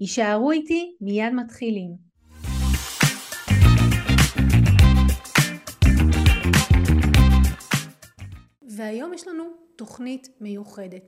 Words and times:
יישארו 0.00 0.50
איתי, 0.50 0.96
מיד 1.00 1.32
מתחילים. 1.32 1.96
והיום 8.68 9.14
יש 9.14 9.28
לנו 9.28 9.44
תוכנית 9.76 10.28
מיוחדת. 10.40 11.02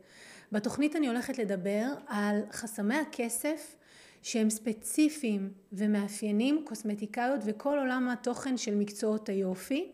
בתוכנית 0.52 0.97
אני 0.97 1.09
הולכת 1.09 1.38
לדבר 1.38 1.84
על 2.06 2.41
חסמי 2.52 2.95
הכסף 2.95 3.77
שהם 4.23 4.50
ספציפיים 4.50 5.52
ומאפיינים 5.72 6.64
קוסמטיקאיות 6.66 7.41
וכל 7.45 7.78
עולם 7.78 8.09
התוכן 8.09 8.56
של 8.56 8.75
מקצועות 8.75 9.28
היופי. 9.28 9.92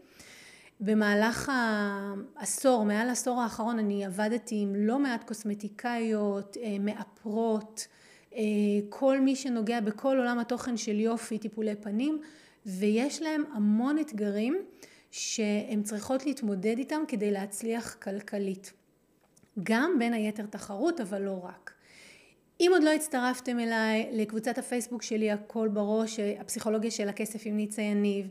במהלך 0.81 1.53
העשור, 1.55 2.85
מעל 2.85 3.09
העשור 3.09 3.41
האחרון 3.41 3.79
אני 3.79 4.05
עבדתי 4.05 4.55
עם 4.63 4.75
לא 4.75 4.99
מעט 4.99 5.25
קוסמטיקאיות, 5.25 6.57
אה, 6.57 6.77
מאפרות, 6.81 7.87
כל 8.89 9.21
מי 9.21 9.37
שנוגע 9.37 9.81
בכל 9.81 10.17
עולם 10.19 10.39
התוכן 10.39 10.77
של 10.77 11.01
יופי, 11.01 11.39
טיפולי 11.39 11.75
פנים, 11.75 12.21
ויש 12.67 13.23
להם 13.23 13.45
המון 13.53 13.99
אתגרים 13.99 14.57
שהן 15.11 15.83
צריכות 15.83 16.27
להתמודד 16.27 16.79
איתם 16.79 17.01
כדי 17.09 17.31
להצליח 17.31 17.95
כלכלית. 17.95 18.73
גם 19.63 19.97
בין 19.99 20.13
היתר 20.13 20.47
תחרות, 20.47 21.01
אבל 21.01 21.23
לא 21.23 21.41
רק. 21.45 21.73
אם 22.61 22.71
עוד 22.73 22.83
לא 22.83 22.91
הצטרפתם 22.91 23.59
אליי 23.61 24.11
לקבוצת 24.13 24.59
הפייסבוק 24.59 25.03
שלי 25.03 25.31
הכל 25.31 25.69
בראש, 25.69 26.21
הפסיכולוגיה 26.21 26.91
של 26.91 27.09
הכסף 27.09 27.43
עם 27.45 27.57
ניצה 27.57 27.83
יניב, 27.83 28.29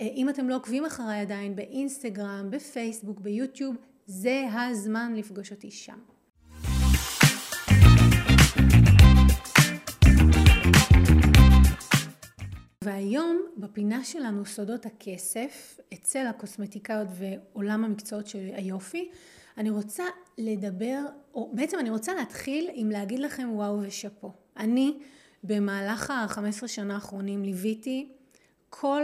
אה, 0.00 0.06
אם 0.06 0.28
אתם 0.28 0.48
לא 0.48 0.56
עוקבים 0.56 0.84
אחריי 0.84 1.20
עדיין 1.20 1.56
באינסטגרם, 1.56 2.46
בפייסבוק, 2.50 3.20
ביוטיוב, 3.20 3.76
זה 4.06 4.44
הזמן 4.52 5.14
לפגוש 5.16 5.50
אותי 5.50 5.70
שם. 5.70 5.98
והיום 12.84 13.42
בפינה 13.56 14.04
שלנו 14.04 14.46
סודות 14.46 14.86
הכסף 14.86 15.80
אצל 15.94 16.26
הקוסמטיקאיות 16.26 17.08
ועולם 17.18 17.84
המקצועות 17.84 18.26
של 18.26 18.50
היופי 18.52 19.10
אני 19.58 19.70
רוצה 19.70 20.04
לדבר, 20.38 21.00
או 21.34 21.50
בעצם 21.54 21.78
אני 21.78 21.90
רוצה 21.90 22.14
להתחיל 22.14 22.70
עם 22.72 22.90
להגיד 22.90 23.18
לכם 23.18 23.48
וואו 23.52 23.80
ושאפו. 23.82 24.32
אני 24.56 24.98
במהלך 25.44 26.10
ה-15 26.10 26.66
שנה 26.66 26.94
האחרונים 26.94 27.44
ליוויתי 27.44 28.08
כל, 28.70 29.02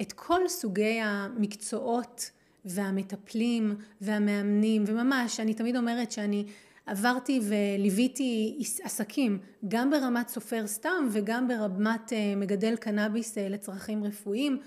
את 0.00 0.12
כל 0.12 0.48
סוגי 0.48 1.00
המקצועות 1.00 2.30
והמטפלים 2.64 3.76
והמאמנים 4.00 4.84
וממש 4.86 5.40
אני 5.40 5.54
תמיד 5.54 5.76
אומרת 5.76 6.12
שאני 6.12 6.46
עברתי 6.90 7.40
וליוויתי 7.42 8.58
עסקים 8.82 9.38
גם 9.68 9.90
ברמת 9.90 10.28
סופר 10.28 10.66
סתם 10.66 11.08
וגם 11.12 11.48
ברמת 11.48 12.12
אה, 12.12 12.34
מגדל 12.36 12.76
קנאביס 12.76 13.38
אה, 13.38 13.48
לצרכים 13.48 14.04
רפואיים, 14.04 14.58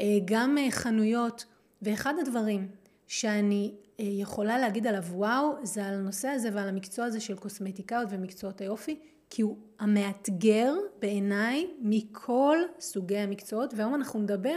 אה, 0.00 0.04
גם 0.24 0.56
חנויות. 0.70 1.44
ואחד 1.82 2.14
הדברים 2.20 2.68
שאני 3.06 3.72
יכולה 3.98 4.58
להגיד 4.58 4.86
עליו 4.86 5.02
וואו 5.02 5.52
זה 5.62 5.86
על 5.86 5.94
הנושא 5.94 6.28
הזה 6.28 6.50
ועל 6.52 6.68
המקצוע 6.68 7.04
הזה 7.04 7.20
של 7.20 7.36
קוסמטיקאיות 7.36 8.08
ומקצועות 8.10 8.60
היופי 8.60 8.98
כי 9.30 9.42
הוא 9.42 9.56
המאתגר 9.78 10.74
בעיניי 11.00 11.66
מכל 11.80 12.58
סוגי 12.80 13.18
המקצועות. 13.18 13.74
והיום 13.76 13.94
אנחנו 13.94 14.20
נדבר 14.20 14.56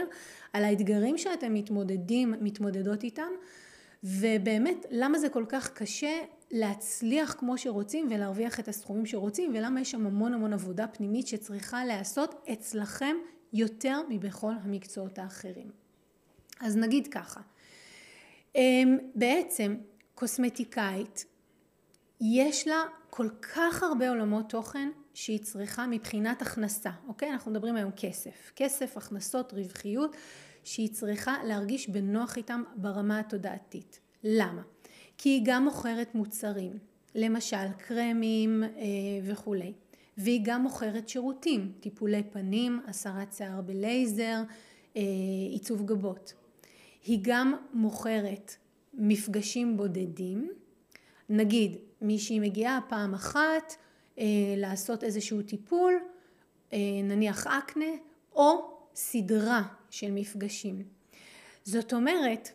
על 0.52 0.64
האתגרים 0.64 1.18
שאתם 1.18 1.54
מתמודדים, 1.54 2.34
מתמודדות 2.40 3.04
איתם 3.04 3.30
ובאמת 4.04 4.86
למה 4.90 5.18
זה 5.18 5.28
כל 5.28 5.44
כך 5.48 5.72
קשה 5.72 6.20
להצליח 6.50 7.36
כמו 7.38 7.58
שרוצים 7.58 8.08
ולהרוויח 8.10 8.60
את 8.60 8.68
הסכומים 8.68 9.06
שרוצים 9.06 9.50
ולמה 9.54 9.80
יש 9.80 9.90
שם 9.90 10.06
המון 10.06 10.34
המון 10.34 10.52
עבודה 10.52 10.86
פנימית 10.86 11.26
שצריכה 11.26 11.84
להיעשות 11.84 12.46
אצלכם 12.52 13.16
יותר 13.52 14.00
מבכל 14.08 14.52
המקצועות 14.62 15.18
האחרים. 15.18 15.70
אז 16.60 16.76
נגיד 16.76 17.06
ככה, 17.06 17.40
אמ, 18.54 18.98
בעצם 19.14 19.76
קוסמטיקאית 20.14 21.24
יש 22.20 22.68
לה 22.68 22.84
כל 23.10 23.28
כך 23.54 23.82
הרבה 23.82 24.08
עולמות 24.08 24.50
תוכן 24.50 24.88
שהיא 25.14 25.38
צריכה 25.38 25.86
מבחינת 25.86 26.42
הכנסה, 26.42 26.90
אוקיי? 27.08 27.30
אנחנו 27.30 27.50
מדברים 27.50 27.76
היום 27.76 27.90
כסף, 27.96 28.52
כסף, 28.56 28.96
הכנסות, 28.96 29.52
רווחיות, 29.52 30.16
שהיא 30.68 30.88
צריכה 30.88 31.36
להרגיש 31.44 31.88
בנוח 31.88 32.36
איתם 32.36 32.62
ברמה 32.76 33.18
התודעתית. 33.18 34.00
למה? 34.24 34.62
כי 35.18 35.28
היא 35.28 35.42
גם 35.44 35.64
מוכרת 35.64 36.14
מוצרים, 36.14 36.78
למשל 37.14 37.72
קרמים 37.78 38.64
אה, 38.64 38.68
וכולי, 39.24 39.72
והיא 40.16 40.40
גם 40.44 40.62
מוכרת 40.62 41.08
שירותים, 41.08 41.72
טיפולי 41.80 42.22
פנים, 42.22 42.80
הסרת 42.86 43.32
שיער 43.32 43.60
בלייזר, 43.60 44.42
אה, 44.96 45.02
עיצוב 45.50 45.86
גבות. 45.86 46.34
היא 47.04 47.18
גם 47.22 47.54
מוכרת 47.72 48.54
מפגשים 48.94 49.76
בודדים, 49.76 50.50
נגיד 51.28 51.76
מישהי 52.02 52.40
מגיעה 52.40 52.80
פעם 52.88 53.14
אחת 53.14 53.74
אה, 54.18 54.24
לעשות 54.56 55.04
איזשהו 55.04 55.42
טיפול, 55.42 55.94
אה, 56.72 56.78
נניח 57.02 57.46
אקנה, 57.46 57.90
או 58.32 58.78
סדרה 58.94 59.77
של 59.90 60.10
מפגשים. 60.10 60.82
זאת 61.64 61.92
אומרת 61.92 62.48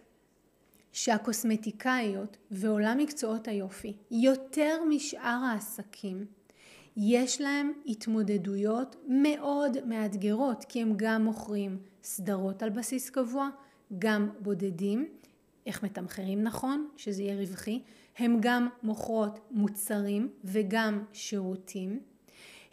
שהקוסמטיקאיות 0.91 2.37
ועולם 2.51 2.97
מקצועות 2.97 3.47
היופי, 3.47 3.93
יותר 4.11 4.83
משאר 4.89 5.41
העסקים, 5.51 6.25
יש 6.97 7.41
להם 7.41 7.71
התמודדויות 7.85 8.95
מאוד 9.07 9.85
מאתגרות, 9.85 10.65
כי 10.69 10.81
הם 10.81 10.93
גם 10.97 11.23
מוכרים 11.23 11.77
סדרות 12.03 12.63
על 12.63 12.69
בסיס 12.69 13.09
קבוע, 13.09 13.49
גם 13.99 14.29
בודדים, 14.39 15.09
איך 15.65 15.83
מתמחרים 15.83 16.43
נכון, 16.43 16.87
שזה 16.97 17.23
יהיה 17.23 17.39
רווחי, 17.39 17.81
הם 18.17 18.37
גם 18.39 18.67
מוכרות 18.83 19.39
מוצרים 19.51 20.29
וגם 20.43 21.03
שירותים, 21.13 21.99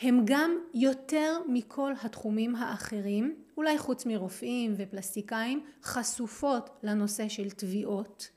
הם 0.01 0.23
גם 0.25 0.51
יותר 0.75 1.39
מכל 1.49 1.93
התחומים 2.03 2.57
האחרים, 2.57 3.35
אולי 3.61 3.79
חוץ 3.79 4.07
מרופאים 4.07 4.75
ופלסטיקאים, 4.77 5.65
חשופות 5.83 6.71
לנושא 6.83 7.29
של 7.29 7.51
תביעות, 7.51 8.29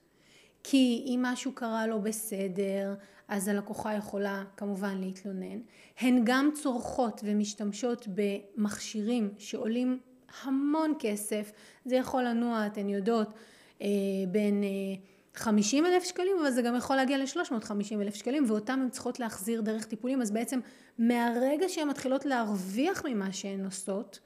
כי 0.64 1.04
אם 1.06 1.20
משהו 1.24 1.52
קרה 1.52 1.88
לא 1.88 1.98
בסדר, 1.98 2.96
אז 3.28 3.48
הלקוחה 3.48 3.94
יכולה 3.94 4.44
כמובן 4.58 4.98
להתלונן. 4.98 5.60
הן 6.00 6.22
גם 6.24 6.52
צורכות 6.54 7.22
ומשתמשות 7.24 8.08
במכשירים 8.08 9.34
שעולים 9.38 10.00
המון 10.44 10.94
כסף, 11.00 11.52
זה 11.86 11.96
יכול 11.96 12.24
לנוע, 12.24 12.68
אתן 12.68 12.90
יודעות, 12.90 13.28
אה, 13.82 13.88
בין 14.32 14.64
50 15.36 15.86
אה, 15.86 15.94
אלף 15.96 16.04
שקלים, 16.04 16.36
אבל 16.42 16.52
זה 16.52 16.62
גם 16.62 16.76
יכול 16.76 16.96
להגיע 16.96 17.18
ל-350 17.18 18.02
אלף 18.02 18.16
שקלים, 18.16 18.46
ואותם 18.48 18.80
הן 18.84 18.90
צריכות 18.90 19.20
להחזיר 19.20 19.62
דרך 19.62 19.86
טיפולים, 19.86 20.22
אז 20.22 20.32
בעצם 20.32 20.60
מהרגע 20.98 21.70
שהן 21.70 21.88
מתחילות 21.88 22.26
להרוויח 22.26 23.04
ממה 23.06 23.34
שהן 23.34 23.66
עושות, 23.66 24.20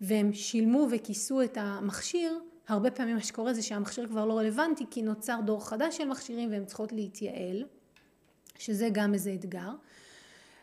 והם 0.00 0.32
שילמו 0.32 0.86
וכיסו 0.90 1.42
את 1.42 1.58
המכשיר, 1.60 2.38
הרבה 2.68 2.90
פעמים 2.90 3.14
מה 3.14 3.22
שקורה 3.22 3.54
זה 3.54 3.62
שהמכשיר 3.62 4.08
כבר 4.08 4.26
לא 4.26 4.38
רלוונטי, 4.38 4.84
כי 4.90 5.02
נוצר 5.02 5.40
דור 5.44 5.68
חדש 5.68 5.96
של 5.96 6.08
מכשירים 6.08 6.50
והן 6.50 6.64
צריכות 6.64 6.92
להתייעל, 6.92 7.64
שזה 8.58 8.88
גם 8.92 9.14
איזה 9.14 9.34
אתגר. 9.34 9.70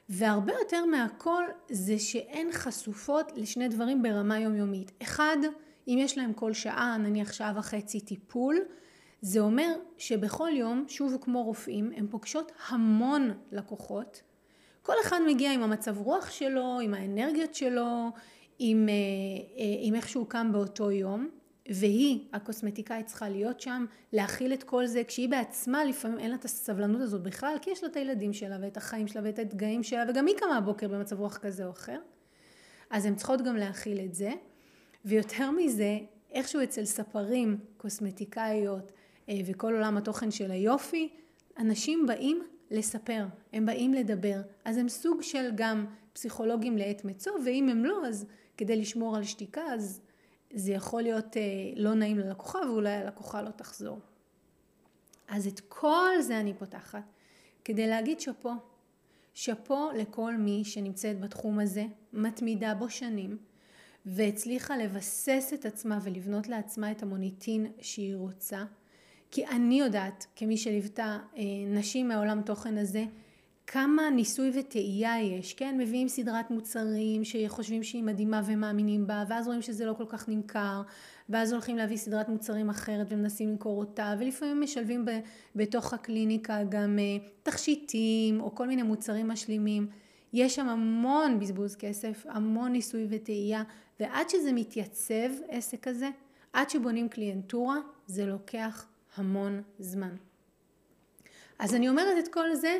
והרבה 0.09 0.53
יותר 0.53 0.85
מהכל 0.85 1.43
זה 1.71 1.99
שהן 1.99 2.47
חשופות 2.51 3.31
לשני 3.35 3.67
דברים 3.67 4.01
ברמה 4.01 4.39
יומיומית. 4.39 4.91
אחד, 5.01 5.37
אם 5.87 5.97
יש 5.99 6.17
להם 6.17 6.33
כל 6.33 6.53
שעה, 6.53 6.97
נניח 6.97 7.33
שעה 7.33 7.53
וחצי 7.55 7.99
טיפול, 7.99 8.59
זה 9.21 9.39
אומר 9.39 9.75
שבכל 9.97 10.49
יום, 10.53 10.85
שוב 10.87 11.17
כמו 11.21 11.43
רופאים, 11.43 11.91
הן 11.95 12.07
פוגשות 12.09 12.51
המון 12.67 13.31
לקוחות. 13.51 14.21
כל 14.81 14.93
אחד 15.01 15.19
מגיע 15.27 15.53
עם 15.53 15.63
המצב 15.63 15.97
רוח 15.97 16.29
שלו, 16.29 16.79
עם 16.83 16.93
האנרגיות 16.93 17.55
שלו, 17.55 18.09
עם, 18.65 18.89
אה, 18.89 18.93
אה, 18.93 19.75
עם 19.79 19.95
איך 19.95 20.09
שהוא 20.09 20.27
קם 20.27 20.49
באותו 20.51 20.91
יום. 20.91 21.29
והיא, 21.69 22.19
הקוסמטיקאית 22.33 23.05
צריכה 23.05 23.29
להיות 23.29 23.61
שם, 23.61 23.85
להכיל 24.13 24.53
את 24.53 24.63
כל 24.63 24.85
זה, 24.85 25.03
כשהיא 25.03 25.29
בעצמה 25.29 25.85
לפעמים 25.85 26.19
אין 26.19 26.29
לה 26.29 26.35
את 26.35 26.45
הסבלנות 26.45 27.01
הזאת 27.01 27.23
בכלל, 27.23 27.55
כי 27.61 27.69
יש 27.69 27.83
לה 27.83 27.89
את 27.89 27.95
הילדים 27.95 28.33
שלה 28.33 28.57
ואת 28.61 28.77
החיים 28.77 29.07
שלה 29.07 29.21
ואת 29.25 29.39
האתגאים 29.39 29.83
שלה, 29.83 30.03
וגם 30.09 30.27
היא 30.27 30.35
קמה 30.37 30.61
בבוקר 30.61 30.87
במצב 30.87 31.19
רוח 31.19 31.37
כזה 31.37 31.65
או 31.65 31.71
אחר. 31.71 31.99
אז 32.89 33.05
הן 33.05 33.15
צריכות 33.15 33.41
גם 33.41 33.55
להכיל 33.55 33.99
את 33.99 34.13
זה. 34.13 34.31
ויותר 35.05 35.51
מזה, 35.51 35.97
איכשהו 36.31 36.63
אצל 36.63 36.85
ספרים, 36.85 37.57
קוסמטיקאיות 37.77 38.91
אה, 39.29 39.39
וכל 39.45 39.73
עולם 39.73 39.97
התוכן 39.97 40.31
של 40.31 40.51
היופי, 40.51 41.09
אנשים 41.57 42.05
באים 42.07 42.43
לספר, 42.71 43.25
הם 43.53 43.65
באים 43.65 43.93
לדבר, 43.93 44.41
אז 44.65 44.77
הם 44.77 44.89
סוג 44.89 45.21
של 45.21 45.49
גם 45.55 45.85
פסיכולוגים 46.13 46.77
לעת 46.77 47.05
מצוא, 47.05 47.33
ואם 47.45 47.69
הם 47.69 47.85
לא, 47.85 48.07
אז 48.07 48.25
כדי 48.57 48.75
לשמור 48.75 49.17
על 49.17 49.23
שתיקה, 49.23 49.61
אז 49.73 50.01
זה 50.53 50.71
יכול 50.71 51.01
להיות 51.01 51.37
אה, 51.37 51.41
לא 51.75 51.93
נעים 51.93 52.19
ללקוחה, 52.19 52.59
ואולי 52.67 52.93
הלקוחה 52.93 53.41
לא 53.41 53.49
תחזור. 53.49 53.99
אז 55.27 55.47
את 55.47 55.59
כל 55.59 56.21
זה 56.21 56.39
אני 56.39 56.53
פותחת 56.53 57.03
כדי 57.65 57.87
להגיד 57.87 58.19
שאפו. 58.19 58.51
שאפו 59.33 59.89
לכל 59.95 60.37
מי 60.37 60.61
שנמצאת 60.65 61.19
בתחום 61.19 61.59
הזה, 61.59 61.85
מתמידה 62.13 62.75
בו 62.75 62.89
שנים, 62.89 63.37
והצליחה 64.05 64.77
לבסס 64.77 65.51
את 65.53 65.65
עצמה 65.65 65.99
ולבנות 66.03 66.47
לעצמה 66.47 66.91
את 66.91 67.03
המוניטין 67.03 67.71
שהיא 67.81 68.15
רוצה. 68.15 68.63
כי 69.31 69.47
אני 69.47 69.79
יודעת, 69.79 70.25
כמי 70.35 70.57
שליוותה 70.57 71.19
אה, 71.37 71.43
נשים 71.67 72.07
מהעולם 72.07 72.41
תוכן 72.41 72.77
הזה, 72.77 73.05
כמה 73.67 74.09
ניסוי 74.09 74.51
וטעייה 74.59 75.21
יש, 75.21 75.53
כן? 75.53 75.77
מביאים 75.77 76.07
סדרת 76.07 76.51
מוצרים 76.51 77.23
שחושבים 77.23 77.83
שהיא 77.83 78.03
מדהימה 78.03 78.41
ומאמינים 78.45 79.07
בה, 79.07 79.23
ואז 79.27 79.47
רואים 79.47 79.61
שזה 79.61 79.85
לא 79.85 79.93
כל 79.93 80.05
כך 80.09 80.29
נמכר, 80.29 80.81
ואז 81.29 81.51
הולכים 81.51 81.77
להביא 81.77 81.97
סדרת 81.97 82.29
מוצרים 82.29 82.69
אחרת 82.69 83.07
ומנסים 83.09 83.49
למכור 83.49 83.79
אותה, 83.79 84.15
ולפעמים 84.19 84.61
משלבים 84.61 85.05
ב, 85.05 85.11
בתוך 85.55 85.93
הקליניקה 85.93 86.63
גם 86.69 86.99
uh, 86.99 87.29
תכשיטים 87.43 88.41
או 88.41 88.55
כל 88.55 88.67
מיני 88.67 88.83
מוצרים 88.83 89.27
משלימים. 89.27 89.87
יש 90.33 90.55
שם 90.55 90.69
המון 90.69 91.39
בזבוז 91.39 91.75
כסף, 91.75 92.25
המון 92.29 92.71
ניסוי 92.71 93.07
וטעייה, 93.09 93.63
ועד 93.99 94.29
שזה 94.29 94.53
מתייצב, 94.53 95.29
עסק 95.47 95.79
כזה, 95.79 96.09
עד 96.53 96.69
שבונים 96.69 97.09
קליינטורה, 97.09 97.77
זה 98.07 98.25
לוקח 98.25 98.87
המון 99.15 99.61
זמן. 99.79 100.15
אז 101.59 101.75
אני 101.75 101.89
אומרת 101.89 102.23
את 102.23 102.27
כל 102.27 102.55
זה 102.55 102.77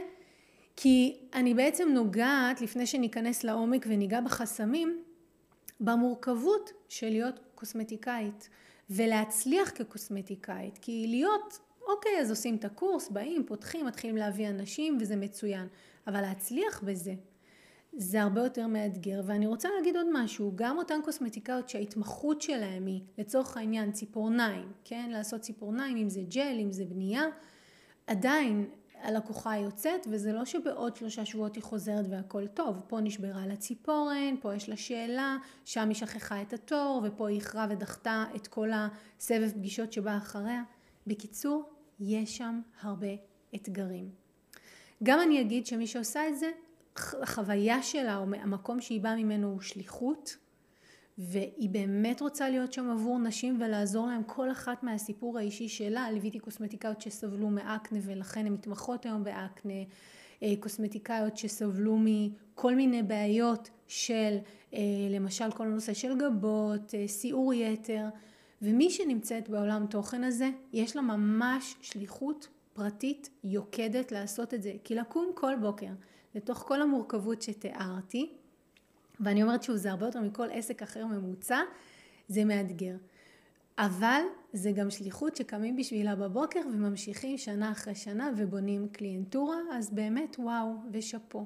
כי 0.76 1.18
אני 1.34 1.54
בעצם 1.54 1.90
נוגעת, 1.90 2.62
לפני 2.62 2.86
שניכנס 2.86 3.44
לעומק 3.44 3.86
וניגע 3.90 4.22
בחסמים, 4.22 5.04
במורכבות 5.80 6.72
של 6.90 7.10
להיות 7.10 7.40
קוסמטיקאית 7.56 8.50
ולהצליח 8.90 9.70
כקוסמטיקאית, 9.70 10.78
כי 10.78 11.06
להיות, 11.10 11.60
אוקיי, 11.88 12.20
אז 12.22 12.30
עושים 12.30 12.56
את 12.56 12.66
הקורס, 12.66 13.10
באים, 13.10 13.44
פותחים, 13.46 13.86
מתחילים 13.86 14.18
להביא 14.18 14.50
אנשים 14.50 14.98
וזה 15.02 15.16
מצוין, 15.16 15.68
אבל 16.08 16.22
להצליח 16.22 16.84
בזה 16.84 17.14
זה 17.98 18.22
הרבה 18.22 18.44
יותר 18.44 18.68
מאתגר. 18.68 19.22
ואני 19.26 19.48
רוצה 19.48 19.70
להגיד 19.78 19.98
עוד 19.98 20.08
משהו, 20.12 20.52
גם 20.56 20.78
אותן 20.78 21.00
קוסמטיקאיות 21.04 21.70
שההתמחות 21.70 22.42
שלהם 22.42 22.86
היא 22.86 23.02
לצורך 23.18 23.58
העניין 23.58 23.92
ציפורניים, 23.92 24.72
כן, 24.84 25.10
לעשות 25.12 25.42
ציפורניים 25.42 25.98
אם 25.98 26.10
זה 26.10 26.22
ג'ל, 26.30 26.58
אם 26.62 26.72
זה 26.72 26.86
בנייה, 26.86 27.24
עדיין 28.08 28.66
הלקוחה 29.04 29.58
יוצאת 29.58 30.08
וזה 30.10 30.34
לא 30.34 30.46
שבעוד 30.46 30.96
שלושה 30.96 31.26
שבועות 31.26 31.56
היא 31.56 31.64
חוזרת 31.64 32.06
והכל 32.10 32.48
טוב, 32.48 32.82
פה 32.88 33.00
נשברה 33.02 33.48
לה 33.48 33.56
ציפורן, 33.56 34.36
פה 34.42 34.56
יש 34.56 34.70
לה 34.70 34.78
שאלה, 34.78 35.38
שם 35.66 35.88
היא 35.88 35.96
שכחה 35.96 36.42
את 36.42 36.54
התור 36.54 37.02
ופה 37.04 37.30
היא 37.30 37.36
איחרה 37.36 37.68
ודחתה 37.70 38.26
את 38.36 38.48
כל 38.48 38.70
הסבב 38.74 39.52
פגישות 39.52 39.94
שבא 39.94 40.18
אחריה. 40.18 40.64
בקיצור, 41.08 41.70
יש 42.00 42.38
שם 42.38 42.62
הרבה 42.82 43.08
אתגרים. 43.56 44.10
גם 45.04 45.20
אני 45.22 45.42
אגיד 45.42 45.66
שמי 45.66 45.88
שעושה 45.88 46.28
את 46.28 46.40
זה, 46.40 46.52
החוויה 46.96 47.84
שלה 47.84 48.18
או 48.18 48.24
המקום 48.24 48.82
שהיא 48.82 49.02
באה 49.02 49.16
ממנו 49.16 49.52
הוא 49.52 49.62
שליחות 49.62 50.38
והיא 51.18 51.70
באמת 51.70 52.22
רוצה 52.22 52.50
להיות 52.50 52.74
שם 52.74 52.90
עבור 52.90 53.20
נשים 53.20 53.58
ולעזור 53.62 54.08
להם 54.08 54.24
כל 54.24 54.52
אחת 54.52 54.84
מהסיפור 54.84 55.38
האישי 55.38 55.68
שלה. 55.68 56.12
ליוויתי 56.12 56.40
קוסמטיקאיות 56.40 57.02
שסבלו 57.02 57.50
מאקנה 57.50 58.00
ולכן 58.02 58.46
הן 58.46 58.54
מתמחות 58.54 59.06
היום 59.06 59.24
באקנה, 59.24 59.74
אה, 60.44 60.54
קוסמטיקאיות 60.60 61.38
שסבלו 61.38 61.98
מכל 62.00 62.76
מיני 62.76 63.04
בעיות 63.04 63.70
של 63.88 64.38
אה, 64.74 64.80
למשל 65.10 65.52
כל 65.52 65.68
הנושא 65.68 65.94
של 65.94 66.18
גבות, 66.18 66.96
אה, 66.96 67.08
סיעור 67.08 67.54
יתר, 67.54 68.06
ומי 68.62 68.90
שנמצאת 68.90 69.50
בעולם 69.50 69.86
תוכן 69.90 70.24
הזה, 70.24 70.50
יש 70.74 70.96
לה 70.96 71.02
ממש 71.02 71.76
שליחות 71.82 72.48
פרטית 72.74 73.30
יוקדת 73.44 74.12
לעשות 74.12 74.54
את 74.54 74.62
זה. 74.62 74.74
כי 74.84 74.96
לקום 74.96 75.32
כל 75.36 75.54
בוקר 75.62 75.92
לתוך 76.36 76.58
כל 76.58 76.82
המורכבות 76.82 77.42
שתיארתי, 77.42 78.34
ואני 79.20 79.44
אומרת 79.44 79.64
שוב, 79.64 79.76
זה 79.76 79.92
הרבה 79.92 80.06
יותר 80.06 80.22
מכל 80.22 80.48
עסק 80.52 80.82
אחר 80.82 81.06
ממוצע, 81.06 81.60
זה 82.28 82.46
מאתגר. 82.46 82.96
אבל 83.78 84.22
זה 84.54 84.72
גם 84.72 84.90
שליחות 84.90 85.36
שקמים 85.36 85.76
בשבילה 85.76 86.16
בבוקר 86.16 86.60
וממשיכים 86.74 87.38
שנה 87.38 87.72
אחרי 87.72 87.96
שנה 87.96 88.30
ובונים 88.38 88.88
קליינטורה, 88.88 89.58
אז 89.72 89.90
באמת 89.90 90.36
וואו 90.40 90.76
ושאפו. 90.92 91.46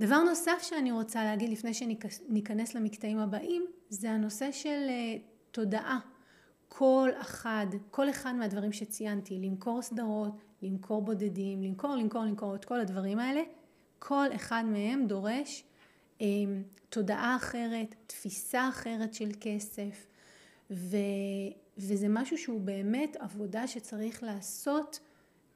דבר 0.00 0.22
נוסף 0.22 0.58
שאני 0.62 0.92
רוצה 0.92 1.24
להגיד 1.24 1.50
לפני 1.50 1.74
שניכנס 1.74 2.74
למקטעים 2.74 3.18
הבאים, 3.18 3.66
זה 3.88 4.10
הנושא 4.10 4.52
של 4.52 4.86
uh, 4.88 5.20
תודעה. 5.50 5.98
כל 6.68 7.08
אחד, 7.20 7.66
כל 7.90 8.10
אחד 8.10 8.32
מהדברים 8.34 8.72
שציינתי, 8.72 9.38
למכור 9.38 9.82
סדרות, 9.82 10.32
למכור 10.62 11.02
בודדים, 11.02 11.62
למכור, 11.62 11.96
למכור, 11.96 12.24
למכור 12.24 12.54
את 12.54 12.64
כל 12.64 12.80
הדברים 12.80 13.18
האלה, 13.18 13.40
כל 13.98 14.26
אחד 14.34 14.64
מהם 14.66 15.06
דורש 15.06 15.64
תודעה 16.88 17.36
אחרת, 17.36 17.94
תפיסה 18.06 18.68
אחרת 18.68 19.14
של 19.14 19.28
כסף, 19.40 20.06
ו, 20.70 20.96
וזה 21.78 22.08
משהו 22.08 22.38
שהוא 22.38 22.60
באמת 22.60 23.16
עבודה 23.16 23.66
שצריך 23.66 24.22
לעשות 24.22 25.00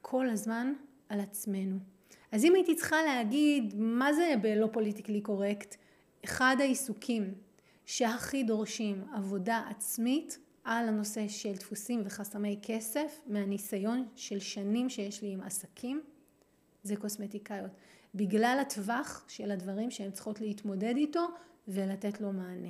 כל 0.00 0.28
הזמן 0.28 0.72
על 1.08 1.20
עצמנו. 1.20 1.78
אז 2.32 2.44
אם 2.44 2.54
הייתי 2.54 2.74
צריכה 2.76 2.96
להגיד 3.06 3.74
מה 3.76 4.12
זה 4.12 4.34
בלא 4.42 4.68
פוליטיקלי 4.72 5.20
קורקט, 5.20 5.76
אחד 6.24 6.56
העיסוקים 6.60 7.34
שהכי 7.86 8.42
דורשים 8.44 9.04
עבודה 9.14 9.62
עצמית 9.70 10.38
על 10.64 10.88
הנושא 10.88 11.28
של 11.28 11.52
דפוסים 11.52 12.02
וחסמי 12.04 12.58
כסף 12.62 13.20
מהניסיון 13.26 14.08
של 14.16 14.38
שנים 14.38 14.88
שיש 14.88 15.22
לי 15.22 15.32
עם 15.32 15.42
עסקים 15.42 16.02
זה 16.82 16.96
קוסמטיקאיות. 16.96 17.70
בגלל 18.14 18.58
הטווח 18.60 19.24
של 19.28 19.50
הדברים 19.50 19.90
שהן 19.90 20.10
צריכות 20.10 20.40
להתמודד 20.40 20.94
איתו 20.96 21.26
ולתת 21.68 22.20
לו 22.20 22.32
מענה. 22.32 22.68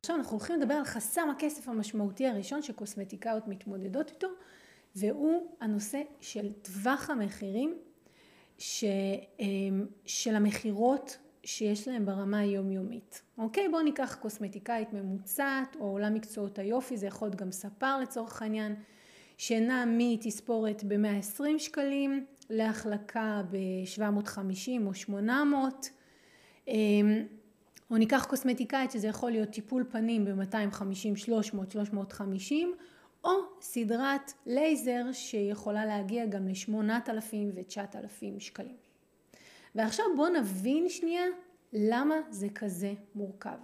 עכשיו 0.00 0.16
אנחנו 0.16 0.36
הולכים 0.36 0.60
לדבר 0.60 0.74
על 0.74 0.84
חסם 0.84 1.30
הכסף 1.30 1.68
המשמעותי 1.68 2.26
הראשון 2.26 2.62
שקוסמטיקאיות 2.62 3.48
מתמודדות 3.48 4.10
איתו 4.10 4.28
והוא 4.96 5.56
הנושא 5.60 6.02
של 6.20 6.52
טווח 6.52 7.10
המחירים 7.10 7.78
ש, 8.58 8.84
אמ, 9.40 9.86
של 10.06 10.34
המכירות 10.34 11.18
שיש 11.48 11.88
להם 11.88 12.06
ברמה 12.06 12.38
היומיומית. 12.38 13.22
אוקיי, 13.38 13.68
בואו 13.68 13.82
ניקח 13.82 14.14
קוסמטיקאית 14.20 14.92
ממוצעת, 14.92 15.76
או 15.80 15.84
עולם 15.84 16.14
מקצועות 16.14 16.58
היופי, 16.58 16.96
זה 16.96 17.06
יכול 17.06 17.28
להיות 17.28 17.40
גם 17.40 17.52
ספר 17.52 17.98
לצורך 18.00 18.42
העניין, 18.42 18.74
שנע 19.38 19.84
מתספורת 19.88 20.84
ב-120 20.84 21.58
שקלים 21.58 22.26
להחלקה 22.50 23.42
ב-750 23.50 24.86
או 24.86 24.94
800. 24.94 25.90
אמ, 26.68 27.26
או 27.90 27.96
ניקח 27.96 28.26
קוסמטיקאית 28.28 28.90
שזה 28.90 29.08
יכול 29.08 29.30
להיות 29.30 29.50
טיפול 29.50 29.84
פנים 29.90 30.24
ב-250, 30.24 31.16
300, 31.16 31.70
350, 31.70 32.74
או 33.24 33.30
סדרת 33.60 34.32
לייזר 34.46 35.02
שיכולה 35.12 35.86
להגיע 35.86 36.26
גם 36.26 36.48
ל-8,000 36.48 37.34
ו-9,000 37.54 38.40
שקלים. 38.40 38.87
ועכשיו 39.74 40.04
בואו 40.16 40.28
נבין 40.28 40.88
שנייה 40.88 41.24
למה 41.72 42.14
זה 42.30 42.46
כזה 42.54 42.92
מורכב. 43.14 43.58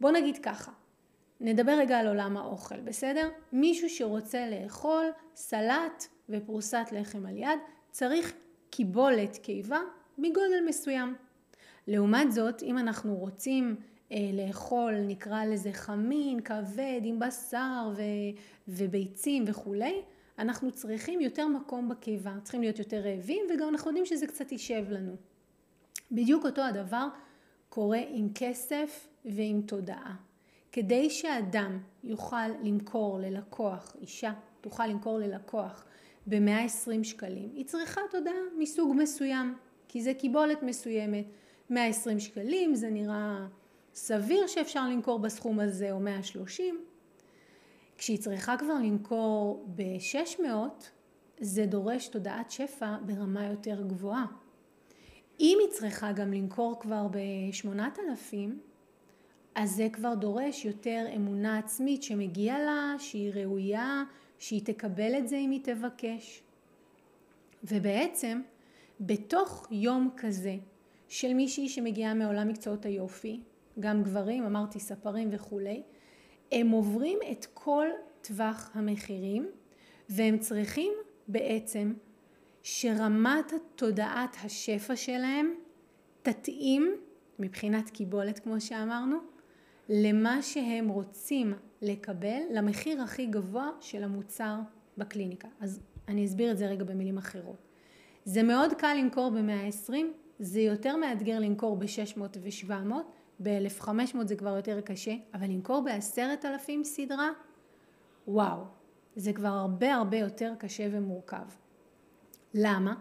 בואו 0.00 0.12
נגיד 0.12 0.38
ככה, 0.38 0.72
נדבר 1.40 1.72
רגע 1.72 1.98
על 1.98 2.06
עולם 2.06 2.36
האוכל, 2.36 2.80
בסדר? 2.80 3.28
מישהו 3.52 3.88
שרוצה 3.88 4.46
לאכול 4.50 5.04
סלט 5.34 6.06
ופרוסת 6.28 6.86
לחם 6.92 7.26
על 7.26 7.36
יד 7.36 7.58
צריך 7.90 8.32
קיבולת 8.70 9.36
קיבה 9.36 9.80
מגודל 10.18 10.64
מסוים. 10.66 11.14
לעומת 11.86 12.32
זאת, 12.32 12.62
אם 12.62 12.78
אנחנו 12.78 13.14
רוצים 13.14 13.76
אה, 14.12 14.16
לאכול, 14.32 14.94
נקרא 15.06 15.44
לזה 15.44 15.72
חמין, 15.72 16.40
כבד, 16.40 17.00
עם 17.02 17.18
בשר 17.18 17.90
ו- 17.96 18.02
וביצים 18.68 19.44
וכולי, 19.46 20.02
אנחנו 20.38 20.72
צריכים 20.72 21.20
יותר 21.20 21.48
מקום 21.48 21.88
בקיבה, 21.88 22.32
צריכים 22.42 22.60
להיות 22.60 22.78
יותר 22.78 23.00
רעבים 23.00 23.46
וגם 23.50 23.68
אנחנו 23.68 23.90
יודעים 23.90 24.06
שזה 24.06 24.26
קצת 24.26 24.52
יישב 24.52 24.84
לנו. 24.90 25.16
בדיוק 26.12 26.46
אותו 26.46 26.62
הדבר 26.62 27.08
קורה 27.68 28.00
עם 28.08 28.28
כסף 28.34 29.08
ועם 29.24 29.62
תודעה. 29.66 30.16
כדי 30.72 31.10
שאדם 31.10 31.78
יוכל 32.04 32.48
למכור 32.62 33.18
ללקוח, 33.18 33.96
אישה 34.00 34.32
תוכל 34.60 34.86
למכור 34.86 35.18
ללקוח 35.18 35.84
ב-120 36.26 37.04
שקלים. 37.04 37.50
היא 37.54 37.64
צריכה 37.64 38.00
תודעה 38.10 38.34
מסוג 38.58 38.94
מסוים, 38.96 39.56
כי 39.88 40.02
זה 40.02 40.14
קיבולת 40.14 40.62
מסוימת. 40.62 41.24
120 41.70 42.20
שקלים 42.20 42.74
זה 42.74 42.90
נראה 42.90 43.46
סביר 43.94 44.46
שאפשר 44.46 44.88
למכור 44.88 45.18
בסכום 45.18 45.60
הזה, 45.60 45.92
או 45.92 46.00
130. 46.00 46.84
כשהיא 47.98 48.18
צריכה 48.18 48.56
כבר 48.56 48.74
למכור 48.74 49.66
ב-600, 49.74 50.42
זה 51.40 51.66
דורש 51.66 52.08
תודעת 52.08 52.50
שפע 52.50 52.96
ברמה 53.06 53.46
יותר 53.46 53.82
גבוהה. 53.86 54.26
אם 55.40 55.58
היא 55.60 55.68
צריכה 55.70 56.12
גם 56.12 56.32
למכור 56.32 56.80
כבר 56.80 57.06
ב-8,000, 57.08 58.34
אז 59.54 59.70
זה 59.70 59.88
כבר 59.92 60.14
דורש 60.14 60.64
יותר 60.64 61.06
אמונה 61.16 61.58
עצמית 61.58 62.02
שמגיעה 62.02 62.58
לה, 62.58 62.94
שהיא 62.98 63.32
ראויה, 63.34 64.02
שהיא 64.38 64.64
תקבל 64.64 65.18
את 65.18 65.28
זה 65.28 65.36
אם 65.36 65.50
היא 65.50 65.60
תבקש. 65.64 66.42
ובעצם, 67.64 68.40
בתוך 69.00 69.66
יום 69.70 70.10
כזה 70.16 70.56
של 71.08 71.34
מישהי 71.34 71.68
שמגיעה 71.68 72.14
מעולם 72.14 72.48
מקצועות 72.48 72.84
היופי, 72.84 73.40
גם 73.80 74.02
גברים, 74.02 74.44
אמרתי 74.44 74.80
ספרים 74.80 75.28
וכולי, 75.32 75.82
הם 76.52 76.70
עוברים 76.70 77.18
את 77.32 77.46
כל 77.54 77.86
טווח 78.20 78.70
המחירים 78.74 79.48
והם 80.08 80.38
צריכים 80.38 80.92
בעצם 81.28 81.92
שרמת 82.62 83.52
תודעת 83.76 84.36
השפע 84.44 84.96
שלהם 84.96 85.54
תתאים 86.22 86.96
מבחינת 87.38 87.90
קיבולת 87.90 88.38
כמו 88.38 88.60
שאמרנו 88.60 89.16
למה 89.88 90.42
שהם 90.42 90.88
רוצים 90.88 91.54
לקבל 91.82 92.40
למחיר 92.50 93.02
הכי 93.02 93.26
גבוה 93.26 93.70
של 93.80 94.04
המוצר 94.04 94.56
בקליניקה. 94.98 95.48
אז 95.60 95.80
אני 96.08 96.24
אסביר 96.24 96.50
את 96.50 96.58
זה 96.58 96.66
רגע 96.66 96.84
במילים 96.84 97.18
אחרות. 97.18 97.62
זה 98.24 98.42
מאוד 98.42 98.72
קל 98.72 98.94
למכור 98.98 99.30
ב-120, 99.30 99.92
זה 100.38 100.60
יותר 100.60 100.96
מאתגר 100.96 101.38
למכור 101.38 101.76
ב-600 101.76 102.20
ו-700, 102.40 102.92
ב-1500 103.42 104.16
זה 104.24 104.36
כבר 104.36 104.56
יותר 104.56 104.80
קשה, 104.80 105.14
אבל 105.34 105.46
למכור 105.46 105.80
ב-10,000 105.84 106.84
סדרה, 106.84 107.30
וואו, 108.28 108.62
זה 109.16 109.32
כבר 109.32 109.48
הרבה 109.48 109.94
הרבה 109.94 110.16
יותר 110.16 110.52
קשה 110.58 110.88
ומורכב. 110.92 111.46
למה? 112.54 112.94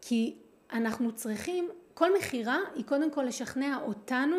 כי 0.00 0.36
אנחנו 0.72 1.12
צריכים, 1.12 1.68
כל 1.94 2.16
מכירה 2.18 2.58
היא 2.74 2.84
קודם 2.84 3.10
כל 3.10 3.22
לשכנע 3.22 3.78
אותנו 3.82 4.36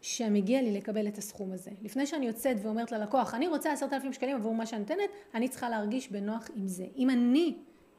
שמגיע 0.00 0.62
לי 0.62 0.72
לקבל 0.72 1.08
את 1.08 1.18
הסכום 1.18 1.52
הזה. 1.52 1.70
לפני 1.82 2.06
שאני 2.06 2.26
יוצאת 2.26 2.56
ואומרת 2.62 2.92
ללקוח, 2.92 3.34
אני 3.34 3.48
רוצה 3.48 3.72
עשרת 3.72 3.92
אלפים 3.92 4.12
שקלים 4.12 4.36
עבור 4.36 4.54
מה 4.54 4.66
שאני 4.66 4.80
נותנת, 4.80 5.10
אני 5.34 5.48
צריכה 5.48 5.68
להרגיש 5.68 6.12
בנוח 6.12 6.48
עם 6.54 6.68
זה. 6.68 6.86
אם 6.96 7.10
אני 7.10 7.56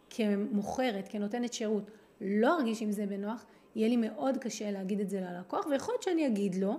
כמוכרת, 0.10 1.08
כנותנת 1.10 1.54
שירות, 1.54 1.92
לא 2.22 2.58
ארגיש 2.58 2.82
עם 2.82 2.92
זה 2.92 3.06
בנוח, 3.06 3.46
יהיה 3.76 3.88
לי 3.90 3.98
מאוד 3.98 4.38
קשה 4.38 4.72
להגיד 4.72 5.00
את 5.00 5.10
זה 5.10 5.22
ללקוח, 5.22 5.68
ויכול 5.68 5.94
להיות 5.94 6.04
שאני 6.04 6.28
אגיד 6.28 6.56
לו, 6.56 6.78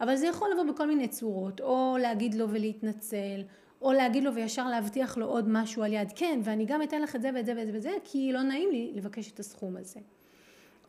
אבל 0.00 0.16
זה 0.16 0.26
יכול 0.26 0.50
לבוא 0.52 0.72
בכל 0.72 0.86
מיני 0.86 1.08
צורות, 1.08 1.60
או 1.60 1.96
להגיד 2.00 2.34
לו 2.34 2.50
ולהתנצל, 2.50 3.42
או 3.82 3.92
להגיד 3.92 4.24
לו 4.24 4.34
וישר 4.34 4.68
להבטיח 4.68 5.16
לו 5.16 5.26
עוד 5.26 5.48
משהו 5.48 5.82
על 5.82 5.92
יד, 5.92 6.12
כן, 6.16 6.40
ואני 6.44 6.64
גם 6.64 6.82
אתן 6.82 7.02
לך 7.02 7.16
את 7.16 7.22
זה 7.22 7.30
ואת 7.34 7.46
זה 7.46 7.52
ואת 7.56 7.66
זה 7.66 7.72
וזה, 7.74 7.90
כי 8.04 8.32
לא 8.32 8.42
נעים 8.42 8.70
לי 8.70 8.92
לבקש 8.94 9.32
את 9.32 9.40
הסכום 9.40 9.76
הזה. 9.76 10.00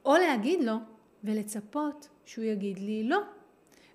או 0.06 0.14
להגיד 0.14 0.64
לו 0.64 0.76
ולצפות 1.24 2.10
שהוא 2.26 2.46
יגיד 2.46 2.80
לי 2.80 3.04
לא. 3.04 3.20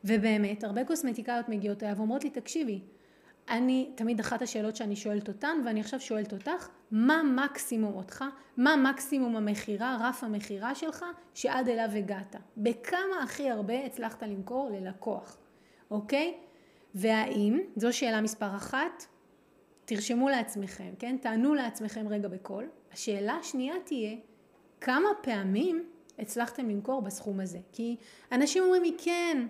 ובאמת, 0.05 0.65
הרבה 0.65 0.85
קוסמטיקאיות 0.85 1.49
מגיעות 1.49 1.83
אליי 1.83 1.95
ואומרות 1.95 2.25
לי, 2.25 2.31
תקשיבי, 2.31 2.81
אני, 3.49 3.91
תמיד 3.95 4.21
אחת 4.21 4.43
השאלות 4.43 4.77
שאני 4.77 4.97
שואלת 4.97 5.29
אותן, 5.29 5.57
ואני 5.65 5.81
עכשיו 5.81 6.01
שואלת 6.01 6.33
אותך, 6.33 6.69
מה 6.91 7.23
מקסימום 7.23 7.95
אותך, 7.95 8.25
מה 8.57 8.77
מקסימום 8.77 9.37
המכירה, 9.37 9.99
רף 10.01 10.25
המכירה 10.25 10.75
שלך, 10.75 11.05
שעד 11.35 11.69
אליו 11.69 11.89
הגעת? 11.97 12.37
בכמה 12.57 13.23
הכי 13.23 13.51
הרבה 13.51 13.85
הצלחת 13.85 14.23
למכור 14.23 14.71
ללקוח, 14.73 15.37
אוקיי? 15.91 16.35
והאם, 16.95 17.61
זו 17.77 17.93
שאלה 17.93 18.21
מספר 18.21 18.57
אחת, 18.57 19.07
תרשמו 19.85 20.29
לעצמכם, 20.29 20.93
כן? 20.99 21.17
תענו 21.21 21.55
לעצמכם 21.55 22.09
רגע 22.09 22.29
בקול. 22.29 22.69
השאלה 22.93 23.33
השנייה 23.33 23.75
תהיה, 23.85 24.17
כמה 24.81 25.09
פעמים 25.23 25.85
הצלחתם 26.19 26.69
למכור 26.69 27.03
בסכום 27.03 27.41
הזה? 27.41 27.59
כי 27.73 27.97
אנשים 28.33 28.63
אומרים 28.63 28.83
לי, 28.83 28.97
כן, 28.99 29.47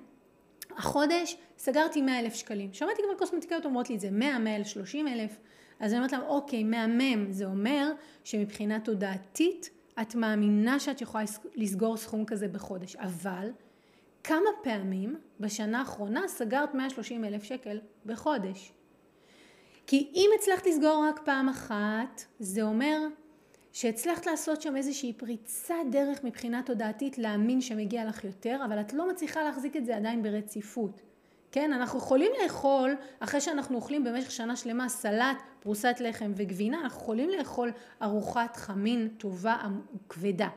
החודש 0.76 1.36
סגרתי 1.62 2.02
100 2.02 2.20
אלף 2.20 2.34
שקלים. 2.34 2.72
שמעתי 2.72 3.02
כבר 3.02 3.18
קוסמטיקאיות 3.18 3.64
אומרות 3.64 3.90
לי 3.90 3.96
את 3.96 4.00
זה, 4.00 4.10
100, 4.10 4.38
100 4.38 4.56
אלף, 4.56 4.66
30 4.66 5.08
אלף. 5.08 5.38
אז 5.80 5.92
אני 5.92 5.98
אומרת 5.98 6.12
להם, 6.12 6.22
אוקיי, 6.22 6.64
מהמם, 6.64 7.32
זה 7.32 7.44
אומר 7.44 7.92
שמבחינה 8.24 8.80
תודעתית 8.80 9.70
את 10.02 10.14
מאמינה 10.14 10.80
שאת 10.80 11.00
יכולה 11.00 11.24
לסגור 11.54 11.96
סכום 11.96 12.24
כזה 12.24 12.48
בחודש, 12.48 12.96
אבל 12.96 13.50
כמה 14.24 14.48
פעמים 14.62 15.16
בשנה 15.40 15.78
האחרונה 15.78 16.28
סגרת 16.28 16.74
130 16.74 17.24
אלף 17.24 17.42
שקל 17.42 17.80
בחודש? 18.06 18.72
כי 19.86 20.10
אם 20.14 20.30
הצלחת 20.38 20.66
לסגור 20.66 21.04
רק 21.08 21.20
פעם 21.24 21.48
אחת, 21.48 22.24
זה 22.38 22.62
אומר 22.62 22.98
שהצלחת 23.72 24.26
לעשות 24.26 24.62
שם 24.62 24.76
איזושהי 24.76 25.12
פריצת 25.12 25.74
דרך 25.90 26.24
מבחינה 26.24 26.62
תודעתית 26.62 27.18
להאמין 27.18 27.60
שמגיע 27.60 28.04
לך 28.04 28.24
יותר, 28.24 28.60
אבל 28.64 28.80
את 28.80 28.92
לא 28.92 29.10
מצליחה 29.10 29.42
להחזיק 29.42 29.76
את 29.76 29.84
זה 29.84 29.96
עדיין 29.96 30.22
ברציפות. 30.22 31.11
כן, 31.52 31.72
אנחנו 31.72 31.98
יכולים 31.98 32.32
לאכול, 32.42 32.96
אחרי 33.20 33.40
שאנחנו 33.40 33.76
אוכלים 33.76 34.04
במשך 34.04 34.30
שנה 34.30 34.56
שלמה 34.56 34.88
סלט, 34.88 35.36
פרוסת 35.60 35.96
לחם 36.00 36.32
וגבינה, 36.36 36.80
אנחנו 36.80 37.00
יכולים 37.02 37.30
לאכול 37.30 37.72
ארוחת 38.02 38.56
חמין 38.56 39.08
טובה 39.18 39.56
כבדה. 40.08 40.48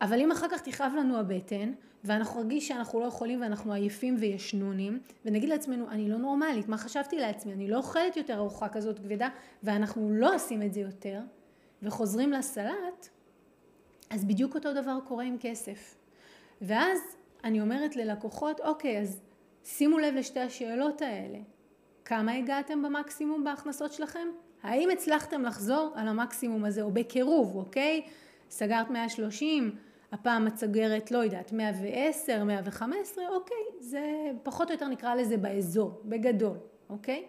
אבל 0.00 0.20
אם 0.20 0.32
אחר 0.32 0.46
כך 0.50 0.60
תכאב 0.60 0.92
לנו 0.98 1.18
הבטן, 1.18 1.72
ואנחנו 2.04 2.42
נרגיש 2.42 2.68
שאנחנו 2.68 3.00
לא 3.00 3.04
יכולים 3.04 3.40
ואנחנו 3.40 3.72
עייפים 3.72 4.16
וישנונים, 4.18 5.00
ונגיד 5.24 5.48
לעצמנו, 5.48 5.90
אני 5.90 6.08
לא 6.08 6.16
נורמלית, 6.16 6.68
מה 6.68 6.78
חשבתי 6.78 7.16
לעצמי, 7.16 7.52
אני 7.52 7.68
לא 7.68 7.76
אוכלת 7.76 8.16
יותר 8.16 8.34
ארוחה 8.34 8.68
כזאת 8.68 8.98
כבדה, 8.98 9.28
ואנחנו 9.62 10.10
לא 10.10 10.34
עושים 10.34 10.62
את 10.62 10.72
זה 10.72 10.80
יותר, 10.80 11.20
וחוזרים 11.82 12.32
לסלט, 12.32 13.08
אז 14.10 14.24
בדיוק 14.24 14.54
אותו 14.54 14.72
דבר 14.72 14.98
קורה 15.08 15.24
עם 15.24 15.36
כסף. 15.40 15.96
ואז 16.62 16.98
אני 17.44 17.60
אומרת 17.60 17.96
ללקוחות, 17.96 18.60
אוקיי, 18.60 19.00
אז 19.00 19.20
שימו 19.76 19.98
לב 19.98 20.14
לשתי 20.14 20.40
השאלות 20.40 21.02
האלה. 21.02 21.38
כמה 22.04 22.32
הגעתם 22.32 22.82
במקסימום 22.82 23.44
בהכנסות 23.44 23.92
שלכם? 23.92 24.28
האם 24.62 24.90
הצלחתם 24.90 25.42
לחזור 25.42 25.92
על 25.94 26.08
המקסימום 26.08 26.64
הזה, 26.64 26.82
או 26.82 26.90
בקירוב, 26.90 27.56
אוקיי? 27.56 28.02
סגרת 28.50 28.90
130, 28.90 29.76
הפעם 30.12 30.46
את 30.46 30.56
סגרת, 30.56 31.10
לא 31.10 31.18
יודעת, 31.18 31.52
110, 31.52 32.44
115, 32.44 33.28
אוקיי, 33.28 33.56
זה 33.78 34.30
פחות 34.42 34.68
או 34.68 34.72
יותר 34.72 34.88
נקרא 34.88 35.14
לזה 35.14 35.36
באזור, 35.36 36.00
בגדול, 36.04 36.56
אוקיי? 36.88 37.24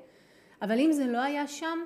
אבל 0.62 0.80
אם 0.80 0.92
זה 0.92 1.08
לא 1.08 1.18
היה 1.18 1.48
שם, 1.48 1.80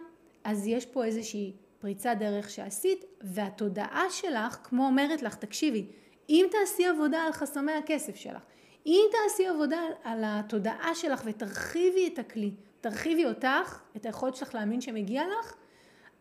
אז 0.44 0.68
יש 0.68 0.86
פה 0.86 1.06
איזושהי 1.06 1.54
פריצת 1.80 2.16
דרך 2.20 2.50
שעשית, 2.50 3.06
והתודעה 3.22 4.06
שלך 4.10 4.58
כמו 4.64 4.86
אומרת 4.86 5.22
לך, 5.22 5.36
תקשיבי, 5.36 5.88
אם 6.30 6.46
תעשי 6.52 6.86
עבודה 6.86 7.18
על 7.22 7.32
חסמי 7.32 7.72
הכסף 7.72 8.16
שלך, 8.16 8.42
אם 8.86 9.06
תעשי 9.12 9.48
עבודה 9.48 9.80
על 10.04 10.24
התודעה 10.26 10.96
שלך 10.96 11.22
ותרחיבי 11.26 12.08
את 12.14 12.20
הכלי, 12.20 12.52
תרחיבי 12.82 13.26
אותך, 13.26 13.82
את 13.96 14.06
היכולת 14.06 14.36
שלך 14.36 14.56
להאמין 14.56 14.82
שמגיע 14.82 15.24
לך, 15.40 15.56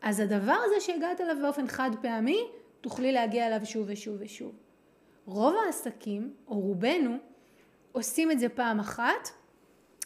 אז 0.02 0.20
הדבר 0.20 0.56
הזה 0.64 0.80
שהגעת 0.80 1.20
אליו 1.20 1.36
באופן 1.42 1.66
חד 1.66 1.90
פעמי, 2.02 2.38
תוכלי 2.80 3.12
להגיע 3.12 3.46
אליו 3.46 3.60
שוב 3.66 3.86
ושוב 3.88 4.16
ושוב. 4.20 4.52
רוב 5.26 5.54
העסקים, 5.66 6.34
או 6.48 6.60
רובנו, 6.60 7.16
עושים 7.92 8.30
את 8.30 8.38
זה 8.38 8.48
פעם 8.48 8.80
אחת, 8.80 9.28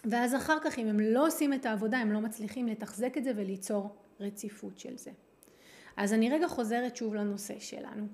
ואז 0.05 0.35
אחר 0.35 0.59
כך 0.65 0.79
אם 0.79 0.89
הם 0.89 1.01
לא 1.01 1.27
עושים 1.27 1.53
את 1.53 1.67
העבודה, 1.67 1.99
הם 1.99 2.13
לא 2.13 2.21
מצליחים 2.21 2.67
לתחזק 2.67 3.19
את 3.19 3.25
זה 3.25 3.33
וליצור 3.37 3.97
רציפות 4.21 4.79
של 4.79 4.99
זה. 4.99 5.11
אז 5.97 6.13
אני 6.13 6.31
רגע 6.31 6.49
חוזרת 6.49 6.97
שוב 6.97 7.15
לנושא 7.15 7.59
שלנו. 7.59 8.07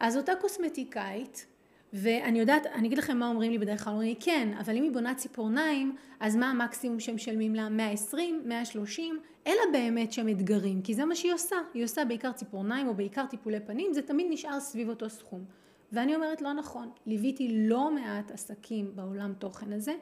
אז 0.00 0.16
אותה 0.16 0.32
קוסמטיקאית, 0.40 1.46
ואני 1.96 2.38
יודעת, 2.38 2.66
אני 2.66 2.88
אגיד 2.88 2.98
לכם 2.98 3.18
מה 3.18 3.28
אומרים 3.28 3.52
לי 3.52 3.58
בדרך 3.58 3.84
כלל, 3.84 3.92
אומרים 3.92 4.08
לי 4.08 4.16
כן, 4.20 4.48
אבל 4.60 4.76
אם 4.76 4.82
היא 4.82 4.92
בונה 4.92 5.14
ציפורניים, 5.14 5.96
אז 6.20 6.36
מה 6.36 6.50
המקסימום 6.50 7.00
שהם 7.00 7.14
משלמים 7.14 7.54
לה? 7.54 7.68
120, 7.68 8.42
130, 8.44 9.18
אלא 9.46 9.54
באמת 9.72 10.12
שהם 10.12 10.28
אתגרים, 10.28 10.82
כי 10.82 10.94
זה 10.94 11.04
מה 11.04 11.14
שהיא 11.14 11.32
עושה, 11.32 11.56
היא 11.74 11.84
עושה 11.84 12.04
בעיקר 12.04 12.32
ציפורניים 12.32 12.88
או 12.88 12.94
בעיקר 12.94 13.26
טיפולי 13.26 13.60
פנים, 13.60 13.92
זה 13.92 14.02
תמיד 14.02 14.26
נשאר 14.30 14.60
סביב 14.60 14.88
אותו 14.88 15.10
סכום. 15.10 15.44
ואני 15.92 16.14
אומרת 16.14 16.42
לא 16.42 16.52
נכון, 16.52 16.90
ליוויתי 17.06 17.66
לא 17.68 17.90
מעט 17.90 18.30
עסקים 18.30 18.90
בעולם 18.94 19.32
תוכן 19.38 19.72
הזה, 19.72 19.94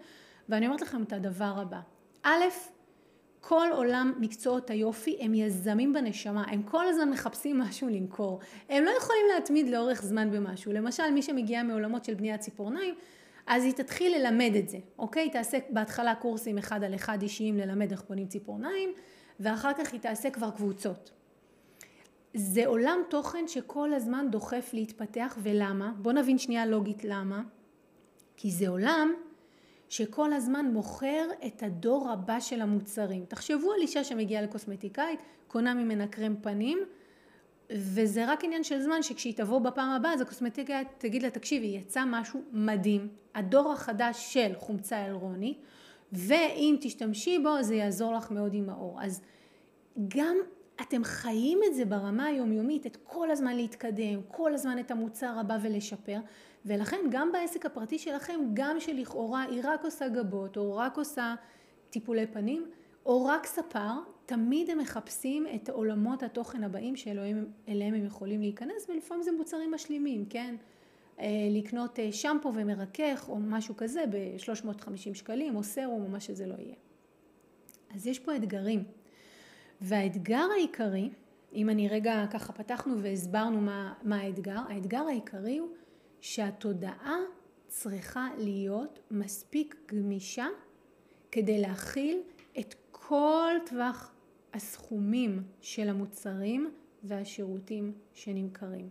ואני 0.49 0.67
אומרת 0.67 0.83
לכם 0.83 1.03
את 1.03 1.13
הדבר 1.13 1.55
הבא, 1.57 1.81
א', 2.23 2.45
כל 3.49 3.69
עולם 3.73 4.13
מקצועות 4.21 4.71
היופי 4.71 5.17
הם 5.21 5.35
יזמים 5.35 5.93
בנשמה, 5.93 6.45
הם 6.47 6.63
כל 6.63 6.89
הזמן 6.89 7.11
מחפשים 7.11 7.59
משהו 7.59 7.89
למכור. 7.89 8.41
הם 8.69 8.85
לא 8.85 8.91
יכולים 8.91 9.23
להתמיד 9.35 9.69
לאורך 9.69 10.03
זמן 10.03 10.31
במשהו. 10.31 10.73
למשל, 10.73 11.11
מי 11.11 11.23
שמגיע 11.23 11.63
מעולמות 11.63 12.05
של 12.05 12.15
בניית 12.15 12.41
ציפורניים, 12.41 12.95
אז 13.47 13.65
היא 13.65 13.73
תתחיל 13.73 14.19
ללמד 14.19 14.53
את 14.59 14.69
זה, 14.69 14.79
אוקיי? 14.99 15.31
תעשה 15.31 15.59
בהתחלה 15.71 16.15
קורסים 16.15 16.59
אחד 16.59 16.85
על 16.85 16.95
אחד 16.95 17.23
אישיים 17.23 17.57
ללמד 17.57 17.91
איך 17.91 18.05
בונים 18.09 18.27
ציפורניים, 18.27 18.91
ואחר 19.41 19.73
כך 19.73 19.93
היא 19.93 20.01
תעשה 20.01 20.31
כבר 20.31 20.51
קבוצות. 20.51 21.11
זה 22.35 22.67
עולם 22.67 22.99
תוכן 23.11 23.49
שכל 23.49 23.93
הזמן 23.95 24.27
דוחף 24.31 24.71
להתפתח, 24.73 25.39
ולמה? 25.43 25.93
בוא 25.97 26.13
נבין 26.13 26.39
שנייה 26.39 26.67
לוגית 26.67 27.05
למה. 27.05 27.43
כי 28.37 28.51
זה 28.51 28.69
עולם 28.69 29.13
שכל 29.95 30.33
הזמן 30.33 30.67
מוכר 30.73 31.29
את 31.47 31.63
הדור 31.63 32.11
הבא 32.11 32.41
של 32.41 32.61
המוצרים. 32.61 33.25
תחשבו 33.25 33.73
על 33.73 33.81
אישה 33.81 34.05
שמגיעה 34.05 34.43
לקוסמטיקאית, 34.43 35.21
קונה 35.49 35.75
ממנה 35.75 36.07
קרם 36.07 36.35
פנים, 36.43 36.79
וזה 37.71 38.25
רק 38.33 38.45
עניין 38.45 38.65
של 38.65 38.81
זמן 38.81 39.03
שכשהיא 39.03 39.35
תבוא 39.37 39.59
בפעם 39.59 39.91
הבאה 39.91 40.13
אז 40.13 40.21
הקוסמטיקאית 40.21 40.89
תגיד 40.99 41.23
לה 41.23 41.31
תקשיבי 41.31 41.67
יצא 41.67 42.05
משהו 42.07 42.43
מדהים, 42.53 43.09
הדור 43.35 43.73
החדש 43.73 44.35
של 44.35 44.53
חומצה 44.59 45.07
אלרונית 45.07 45.59
ואם 46.13 46.77
תשתמשי 46.81 47.39
בו 47.39 47.63
זה 47.63 47.75
יעזור 47.75 48.15
לך 48.15 48.31
מאוד 48.31 48.55
עם 48.55 48.71
האור. 48.71 49.03
אז 49.03 49.21
גם 50.09 50.37
אתם 50.81 51.05
חיים 51.05 51.59
את 51.67 51.75
זה 51.75 51.85
ברמה 51.85 52.25
היומיומית, 52.25 52.87
את 52.87 52.97
כל 53.05 53.31
הזמן 53.31 53.57
להתקדם, 53.57 54.21
כל 54.29 54.55
הזמן 54.55 54.79
את 54.79 54.91
המוצר 54.91 55.39
הבא 55.41 55.59
ולשפר, 55.63 56.19
ולכן 56.65 57.01
גם 57.11 57.33
בעסק 57.33 57.67
הפרטי 57.67 57.99
שלכם, 57.99 58.41
גם 58.55 58.81
שלכאורה 58.81 59.43
היא 59.43 59.61
רק 59.65 59.85
עושה 59.85 60.09
גבות, 60.09 60.57
או 60.57 60.77
רק 60.77 60.97
עושה 60.97 61.35
טיפולי 61.91 62.27
פנים, 62.27 62.67
או 63.07 63.25
רק 63.25 63.47
ספר, 63.47 63.93
תמיד 64.27 64.71
הם 64.71 64.79
מחפשים 64.79 65.47
את 65.55 65.69
עולמות 65.69 66.23
התוכן 66.23 66.65
הבאים 66.65 66.97
שאליהם 66.97 67.95
הם 67.95 68.05
יכולים 68.05 68.41
להיכנס, 68.41 68.89
ולפעמים 68.89 69.23
זה 69.23 69.33
מוצרים 69.33 69.71
משלימים, 69.71 70.27
כן? 70.27 70.57
אה, 71.21 71.27
לקנות 71.51 71.99
אה, 71.99 72.13
שמפו 72.13 72.53
ומרכך 72.55 73.27
או 73.29 73.37
משהו 73.37 73.77
כזה 73.77 74.05
ב-350 74.11 75.15
שקלים, 75.15 75.57
או 75.57 75.63
סרום 75.63 76.03
או 76.03 76.09
מה 76.09 76.21
שזה 76.21 76.47
לא 76.47 76.55
יהיה. 76.59 76.75
אז 77.95 78.07
יש 78.07 78.19
פה 78.19 78.37
אתגרים. 78.37 78.85
והאתגר 79.81 80.47
העיקרי, 80.57 81.11
אם 81.55 81.71
אני 81.71 81.89
רגע 81.89 82.25
ככה 82.31 82.53
פתחנו 82.53 83.03
והסברנו 83.03 83.61
מה, 83.61 83.93
מה 84.03 84.17
האתגר, 84.17 84.61
האתגר 84.69 85.03
העיקרי 85.09 85.59
הוא 85.59 85.69
שהתודעה 86.25 87.19
צריכה 87.69 88.29
להיות 88.39 88.99
מספיק 89.11 89.77
גמישה 89.87 90.47
כדי 91.33 91.61
להכיל 91.61 92.21
את 92.59 92.75
כל 92.91 93.53
טווח 93.67 94.13
הסכומים 94.55 95.43
של 95.61 95.89
המוצרים 95.89 96.71
והשירותים 97.03 97.93
שנמכרים. 98.15 98.89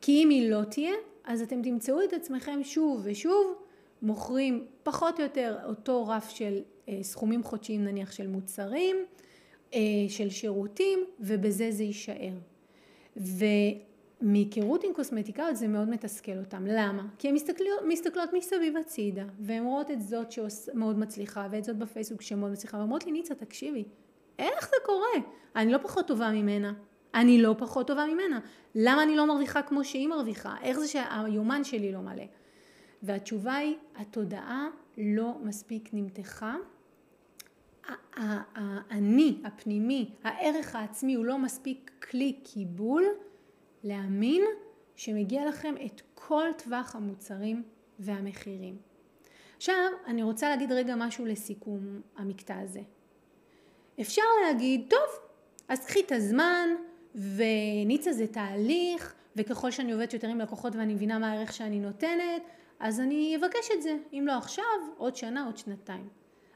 כי 0.00 0.12
אם 0.12 0.28
היא 0.30 0.50
לא 0.50 0.64
תהיה, 0.64 0.92
אז 1.24 1.42
אתם 1.42 1.62
תמצאו 1.62 2.04
את 2.04 2.12
עצמכם 2.12 2.60
שוב 2.62 3.00
ושוב 3.04 3.54
מוכרים 4.02 4.66
פחות 4.82 5.18
או 5.18 5.24
יותר 5.24 5.58
אותו 5.64 6.06
רף 6.06 6.28
של 6.28 6.62
אה, 6.88 6.98
סכומים 7.02 7.42
חודשיים 7.42 7.84
נניח 7.84 8.12
של 8.12 8.26
מוצרים, 8.26 8.96
אה, 9.74 9.80
של 10.08 10.30
שירותים, 10.30 11.04
ובזה 11.20 11.70
זה 11.70 11.84
יישאר. 11.84 12.34
ומהיכרות 14.20 14.84
עם 14.84 14.92
קוסמטיקאיות 14.92 15.56
זה 15.56 15.68
מאוד 15.68 15.88
מתסכל 15.88 16.38
אותם. 16.38 16.66
למה? 16.66 17.06
כי 17.18 17.28
הן 17.28 17.34
מסתכלות, 17.34 17.80
מסתכלות 17.88 18.32
מסביב 18.32 18.76
הצידה, 18.76 19.24
והן 19.40 19.64
רואות 19.64 19.90
את 19.90 20.02
זאת 20.02 20.32
שמאוד 20.32 20.98
מצליחה, 20.98 21.48
ואת 21.50 21.64
זאת 21.64 21.76
בפייסבוק 21.76 22.22
שמאוד 22.22 22.52
מצליחה, 22.52 22.78
ואומרות 22.78 23.06
לי, 23.06 23.12
ניצה, 23.12 23.34
תקשיבי, 23.34 23.84
איך 24.38 24.68
זה 24.68 24.76
קורה? 24.86 25.28
אני 25.56 25.72
לא 25.72 25.78
פחות 25.78 26.06
טובה 26.06 26.30
ממנה. 26.30 26.72
אני 27.14 27.42
לא 27.42 27.54
פחות 27.58 27.86
טובה 27.86 28.06
ממנה. 28.06 28.40
למה 28.74 29.02
אני 29.02 29.16
לא 29.16 29.26
מרוויחה 29.26 29.62
כמו 29.62 29.84
שהיא 29.84 30.08
מרוויחה? 30.08 30.54
איך 30.62 30.78
זה 30.78 30.88
שהיומן 30.88 31.64
שלי 31.64 31.92
לא 31.92 32.00
מלא? 32.00 32.24
והתשובה 33.02 33.54
היא, 33.54 33.76
התודעה 33.96 34.68
לא 34.98 35.34
מספיק 35.42 35.88
נמתחה. 35.92 36.56
האני 38.14 39.38
הפנימי, 39.44 40.10
הערך 40.24 40.74
העצמי 40.74 41.14
הוא 41.14 41.24
לא 41.24 41.38
מספיק 41.38 41.90
כלי 42.10 42.32
קיבול 42.44 43.04
להאמין 43.86 44.42
שמגיע 44.96 45.46
לכם 45.46 45.74
את 45.86 46.02
כל 46.14 46.48
טווח 46.58 46.94
המוצרים 46.96 47.62
והמחירים. 47.98 48.76
עכשיו 49.56 49.74
אני 50.06 50.22
רוצה 50.22 50.48
להגיד 50.48 50.72
רגע 50.72 50.94
משהו 50.96 51.26
לסיכום 51.26 52.00
המקטע 52.16 52.58
הזה. 52.58 52.80
אפשר 54.00 54.22
להגיד, 54.46 54.86
טוב, 54.90 55.26
אז 55.68 55.86
קחי 55.86 56.00
את 56.00 56.12
הזמן, 56.12 56.68
וניצה 57.14 58.12
זה 58.12 58.26
תהליך, 58.26 59.14
וככל 59.36 59.70
שאני 59.70 59.92
עובדת 59.92 60.14
יותר 60.14 60.28
עם 60.28 60.38
לקוחות 60.38 60.76
ואני 60.76 60.94
מבינה 60.94 61.18
מה 61.18 61.32
הערך 61.32 61.52
שאני 61.52 61.80
נותנת, 61.80 62.42
אז 62.80 63.00
אני 63.00 63.36
אבקש 63.36 63.68
את 63.74 63.82
זה, 63.82 63.96
אם 64.12 64.24
לא 64.26 64.32
עכשיו, 64.32 64.64
עוד 64.96 65.16
שנה, 65.16 65.46
עוד 65.46 65.56
שנתיים. 65.56 66.08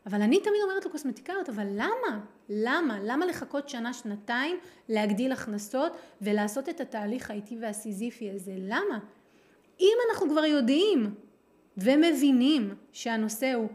אבל 0.06 0.22
אני 0.22 0.40
תמיד 0.40 0.60
אומרת 0.62 0.84
לקוסמטיקאיות, 0.84 1.48
אבל 1.48 1.66
למה? 1.66 2.20
למה? 2.48 2.98
למה 3.02 3.26
לחכות 3.26 3.68
שנה, 3.68 3.92
שנתיים, 3.92 4.56
להגדיל 4.88 5.32
הכנסות 5.32 5.92
ולעשות 6.22 6.68
את 6.68 6.80
התהליך 6.80 7.30
האיטי 7.30 7.58
והסיזיפי 7.60 8.30
הזה? 8.30 8.54
למה? 8.58 8.98
אם 9.80 9.96
אנחנו 10.10 10.30
כבר 10.30 10.44
יודעים 10.44 11.14
ומבינים 11.76 12.74
שהנושא 12.92 13.52
הוא 13.52 13.68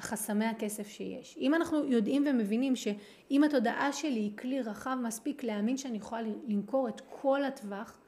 חסמי 0.00 0.44
הכסף 0.44 0.88
שיש. 0.88 1.36
אם 1.40 1.54
אנחנו 1.54 1.84
יודעים 1.84 2.24
ומבינים 2.26 2.76
שאם 2.76 3.44
התודעה 3.44 3.92
שלי 3.92 4.20
היא 4.20 4.36
כלי 4.36 4.62
רחב 4.62 4.96
מספיק 5.02 5.44
להאמין 5.44 5.76
שאני 5.76 5.98
יכולה 5.98 6.22
למכור 6.48 6.88
את 6.88 7.00
כל 7.08 7.44
הטווח 7.44 7.98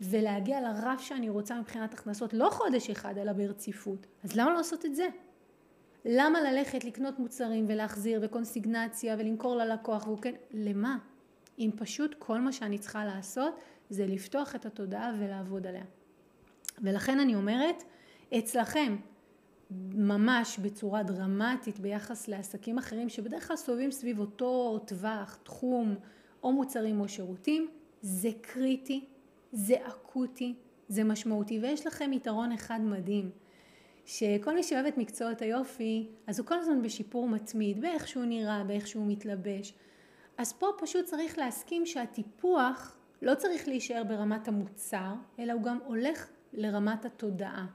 ולהגיע 0.00 0.60
לרף 0.60 1.00
שאני 1.00 1.28
רוצה 1.28 1.60
מבחינת 1.60 1.94
הכנסות 1.94 2.34
לא 2.34 2.48
חודש 2.50 2.90
אחד 2.90 3.18
אלא 3.18 3.32
ברציפות, 3.32 4.06
אז 4.24 4.36
למה 4.36 4.50
לא 4.50 4.56
לעשות 4.56 4.86
את 4.86 4.94
זה? 4.94 5.08
למה 6.04 6.40
ללכת 6.40 6.84
לקנות 6.84 7.18
מוצרים 7.18 7.64
ולהחזיר 7.68 8.20
וקונסיגנציה 8.22 9.16
ולמכור 9.18 9.56
ללקוח 9.56 10.06
והוא 10.06 10.18
כן, 10.18 10.34
למה? 10.50 10.98
אם 11.58 11.70
פשוט 11.76 12.14
כל 12.18 12.40
מה 12.40 12.52
שאני 12.52 12.78
צריכה 12.78 13.04
לעשות 13.04 13.54
זה 13.90 14.06
לפתוח 14.06 14.54
את 14.54 14.66
התודעה 14.66 15.14
ולעבוד 15.18 15.66
עליה. 15.66 15.84
ולכן 16.78 17.20
אני 17.20 17.34
אומרת, 17.34 17.82
אצלכם 18.38 18.96
ממש 19.94 20.58
בצורה 20.58 21.02
דרמטית 21.02 21.78
ביחס 21.78 22.28
לעסקים 22.28 22.78
אחרים 22.78 23.08
שבדרך 23.08 23.48
כלל 23.48 23.56
סובבים 23.56 23.90
סביב 23.90 24.18
אותו 24.18 24.78
טווח, 24.86 25.38
תחום 25.42 25.94
או 26.42 26.52
מוצרים 26.52 27.00
או 27.00 27.08
שירותים, 27.08 27.68
זה 28.02 28.28
קריטי, 28.40 29.04
זה 29.52 29.74
אקוטי, 29.88 30.54
זה 30.88 31.04
משמעותי 31.04 31.58
ויש 31.62 31.86
לכם 31.86 32.12
יתרון 32.12 32.52
אחד 32.52 32.80
מדהים 32.80 33.30
שכל 34.10 34.54
מי 34.54 34.62
שאוהב 34.62 34.86
את 34.86 34.98
מקצועות 34.98 35.42
היופי 35.42 36.08
אז 36.26 36.38
הוא 36.38 36.46
כל 36.46 36.58
הזמן 36.58 36.82
בשיפור 36.82 37.28
מתמיד 37.28 37.80
באיך 37.80 38.08
שהוא 38.08 38.24
נראה, 38.24 38.64
באיך 38.64 38.86
שהוא 38.86 39.06
מתלבש 39.06 39.74
אז 40.38 40.52
פה 40.52 40.66
פשוט 40.78 41.04
צריך 41.04 41.38
להסכים 41.38 41.86
שהטיפוח 41.86 42.96
לא 43.22 43.34
צריך 43.34 43.68
להישאר 43.68 44.04
ברמת 44.04 44.48
המוצר 44.48 45.12
אלא 45.38 45.52
הוא 45.52 45.62
גם 45.62 45.78
הולך 45.84 46.28
לרמת 46.52 47.04
התודעה 47.04 47.66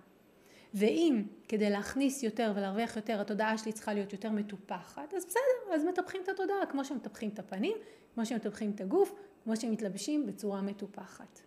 ואם 0.74 1.24
כדי 1.48 1.70
להכניס 1.70 2.24
יותר 2.24 2.54
ולהרוויח 2.56 2.96
יותר 2.96 3.22
התודעה 3.22 3.58
שלי 3.58 3.72
צריכה 3.72 3.94
להיות 3.94 4.14
יותר 4.14 4.32
מטופחת, 4.32 5.14
אז 5.14 5.26
בסדר, 5.26 5.74
אז 5.76 5.84
מטפחים 5.84 6.22
את 6.24 6.30
התודעה 6.30 6.66
כמו 6.70 6.86
שמטפחים 6.86 7.30
את 7.30 7.40
הפנים, 7.40 7.78
כמו 8.14 8.26
שמטפחים 8.26 8.72
את 8.76 8.82
הגוף, 8.82 9.14
כמו 9.44 9.56
שמתלבשים 9.56 10.26
בצורה 10.26 10.62
מטופחת. 10.62 11.40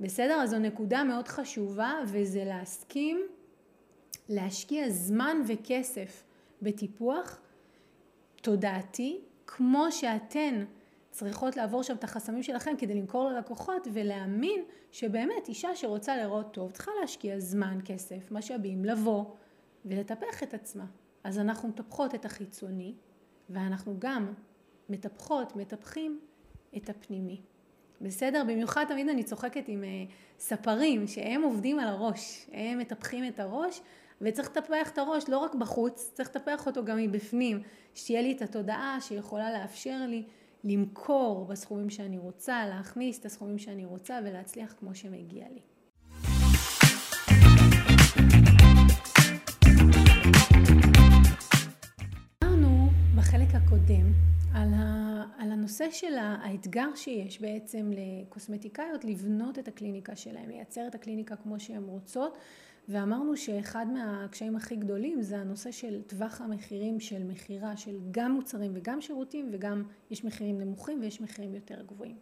בסדר? 0.00 0.34
אז 0.34 0.50
זו 0.50 0.58
נקודה 0.58 1.04
מאוד 1.04 1.28
חשובה 1.28 1.92
וזה 2.06 2.44
להסכים 2.44 3.26
להשקיע 4.28 4.90
זמן 4.90 5.36
וכסף 5.46 6.24
בטיפוח 6.62 7.40
תודעתי, 8.42 9.20
כמו 9.46 9.86
שאתן 9.92 10.64
צריכות 11.10 11.56
לעבור 11.56 11.82
שם 11.82 11.94
את 11.94 12.04
החסמים 12.04 12.42
שלכם 12.42 12.74
כדי 12.78 12.94
למכור 12.94 13.30
ללקוחות 13.30 13.88
ולהאמין 13.92 14.62
שבאמת 14.92 15.48
אישה 15.48 15.76
שרוצה 15.76 16.16
לראות 16.16 16.54
טוב 16.54 16.70
צריכה 16.70 16.90
להשקיע 17.00 17.38
זמן, 17.38 17.78
כסף, 17.84 18.30
משאבים, 18.30 18.84
לבוא 18.84 19.24
ולטפח 19.84 20.42
את 20.42 20.54
עצמה. 20.54 20.84
אז 21.24 21.38
אנחנו 21.38 21.68
מטפחות 21.68 22.14
את 22.14 22.24
החיצוני 22.24 22.94
ואנחנו 23.50 23.96
גם 23.98 24.32
מטפחות, 24.88 25.56
מטפחים 25.56 26.20
את 26.76 26.88
הפנימי. 26.88 27.40
בסדר? 28.00 28.42
במיוחד 28.44 28.84
תמיד 28.88 29.08
אני 29.08 29.24
צוחקת 29.24 29.64
עם 29.68 29.82
uh, 29.82 30.12
ספרים 30.38 31.06
שהם 31.06 31.42
עובדים 31.42 31.78
על 31.78 31.88
הראש, 31.88 32.46
הם 32.52 32.78
מטפחים 32.78 33.28
את 33.28 33.40
הראש 33.40 33.80
וצריך 34.20 34.48
לטפח 34.48 34.90
את 34.90 34.98
הראש 34.98 35.28
לא 35.28 35.38
רק 35.38 35.54
בחוץ, 35.54 36.10
צריך 36.14 36.28
לטפח 36.28 36.66
אותו 36.66 36.84
גם 36.84 36.96
מבפנים, 36.96 37.62
שתהיה 37.94 38.22
לי 38.22 38.32
את 38.32 38.42
התודעה 38.42 38.98
שיכולה 39.00 39.52
לאפשר 39.52 40.06
לי 40.08 40.24
למכור 40.64 41.44
בסכומים 41.44 41.90
שאני 41.90 42.18
רוצה, 42.18 42.66
להכניס 42.66 43.18
את 43.18 43.24
הסכומים 43.24 43.58
שאני 43.58 43.84
רוצה 43.84 44.18
ולהצליח 44.24 44.74
כמו 44.78 44.94
שמגיע 44.94 45.44
לי. 45.48 45.60
דיברנו 52.40 52.88
בחלק 53.16 53.48
הקודם 53.54 54.12
על, 54.54 54.68
ה, 54.74 55.22
על 55.38 55.52
הנושא 55.52 55.90
של 55.90 56.14
האתגר 56.18 56.94
שיש 56.94 57.40
בעצם 57.40 57.90
לקוסמטיקאיות 57.92 59.04
לבנות 59.04 59.58
את 59.58 59.68
הקליניקה 59.68 60.16
שלהם, 60.16 60.48
לייצר 60.50 60.86
את 60.86 60.94
הקליניקה 60.94 61.36
כמו 61.36 61.60
שהן 61.60 61.82
רוצות 61.82 62.38
ואמרנו 62.88 63.36
שאחד 63.36 63.86
מהקשיים 63.92 64.56
הכי 64.56 64.76
גדולים 64.76 65.22
זה 65.22 65.38
הנושא 65.38 65.70
של 65.70 66.02
טווח 66.02 66.40
המחירים 66.40 67.00
של 67.00 67.24
מכירה 67.24 67.76
של 67.76 67.98
גם 68.10 68.32
מוצרים 68.32 68.72
וגם 68.74 69.00
שירותים 69.00 69.48
וגם 69.52 69.82
יש 70.10 70.24
מחירים 70.24 70.60
נמוכים 70.60 71.00
ויש 71.00 71.20
מחירים 71.20 71.54
יותר 71.54 71.82
גבוהים. 71.82 72.16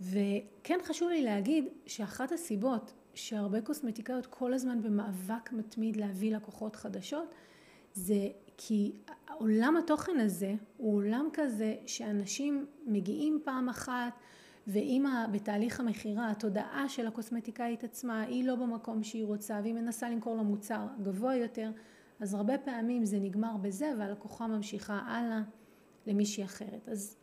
וכן 0.00 0.78
חשוב 0.82 1.08
לי 1.08 1.22
להגיד 1.22 1.64
שאחת 1.86 2.32
הסיבות 2.32 2.92
שהרבה 3.14 3.60
קוסמטיקאיות 3.60 4.26
כל 4.26 4.54
הזמן 4.54 4.82
במאבק 4.82 5.52
מתמיד 5.52 5.96
להביא 5.96 6.36
לקוחות 6.36 6.76
חדשות, 6.76 7.34
זה 7.94 8.28
כי 8.56 8.92
עולם 9.38 9.76
התוכן 9.76 10.20
הזה 10.20 10.54
הוא 10.76 10.96
עולם 10.96 11.28
כזה 11.32 11.76
שאנשים 11.86 12.66
מגיעים 12.86 13.40
פעם 13.44 13.68
אחת 13.68 14.12
ואם 14.66 15.04
בתהליך 15.32 15.80
המכירה 15.80 16.30
התודעה 16.30 16.88
של 16.88 17.06
הקוסמטיקאית 17.06 17.84
עצמה 17.84 18.22
היא 18.22 18.44
לא 18.44 18.54
במקום 18.54 19.02
שהיא 19.02 19.24
רוצה 19.24 19.60
והיא 19.62 19.74
מנסה 19.74 20.10
למכור 20.10 20.36
לו 20.36 20.44
מוצר 20.44 20.86
גבוה 21.02 21.36
יותר 21.36 21.70
אז 22.20 22.34
הרבה 22.34 22.58
פעמים 22.58 23.04
זה 23.04 23.18
נגמר 23.18 23.56
בזה 23.62 23.92
והלקוחה 23.98 24.46
ממשיכה 24.46 25.00
הלאה 25.06 25.40
למישהי 26.06 26.44
אחרת. 26.44 26.88
אז 26.88 27.16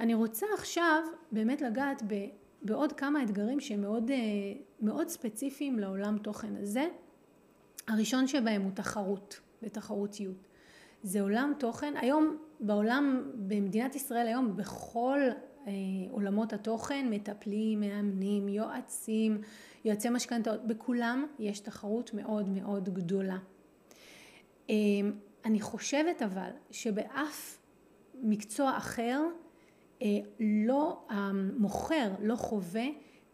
אני 0.00 0.14
רוצה 0.14 0.46
עכשיו 0.54 1.02
באמת 1.32 1.62
לגעת 1.62 2.02
בעוד 2.62 2.92
כמה 2.92 3.22
אתגרים 3.22 3.60
שהם 3.60 3.80
מאוד, 3.80 4.10
אה, 4.10 4.16
מאוד 4.80 5.08
ספציפיים 5.08 5.78
לעולם 5.78 6.18
תוכן 6.18 6.56
הזה. 6.56 6.88
הראשון 7.88 8.26
שבהם 8.26 8.62
הוא 8.62 8.70
תחרות 8.74 9.40
ותחרותיות. 9.62 10.46
זה 11.02 11.20
עולם 11.20 11.52
תוכן, 11.58 11.94
היום 11.96 12.36
בעולם, 12.60 13.30
במדינת 13.34 13.94
ישראל 13.94 14.26
היום 14.26 14.56
בכל 14.56 15.20
עולמות 16.10 16.52
התוכן, 16.52 17.06
מטפלים, 17.10 17.80
מאמנים, 17.80 18.48
יועצים, 18.48 19.40
יועצי 19.84 20.08
משכנתאות, 20.08 20.66
בכולם 20.66 21.26
יש 21.38 21.60
תחרות 21.60 22.14
מאוד 22.14 22.48
מאוד 22.48 22.88
גדולה. 22.88 23.38
אה, 24.70 24.74
אני 25.44 25.60
חושבת 25.60 26.22
אבל 26.22 26.50
שבאף 26.70 27.58
מקצוע 28.22 28.76
אחר 28.76 29.20
אה, 30.02 30.06
לא, 30.40 31.06
המוכר 31.08 32.10
לא 32.22 32.36
חווה 32.36 32.86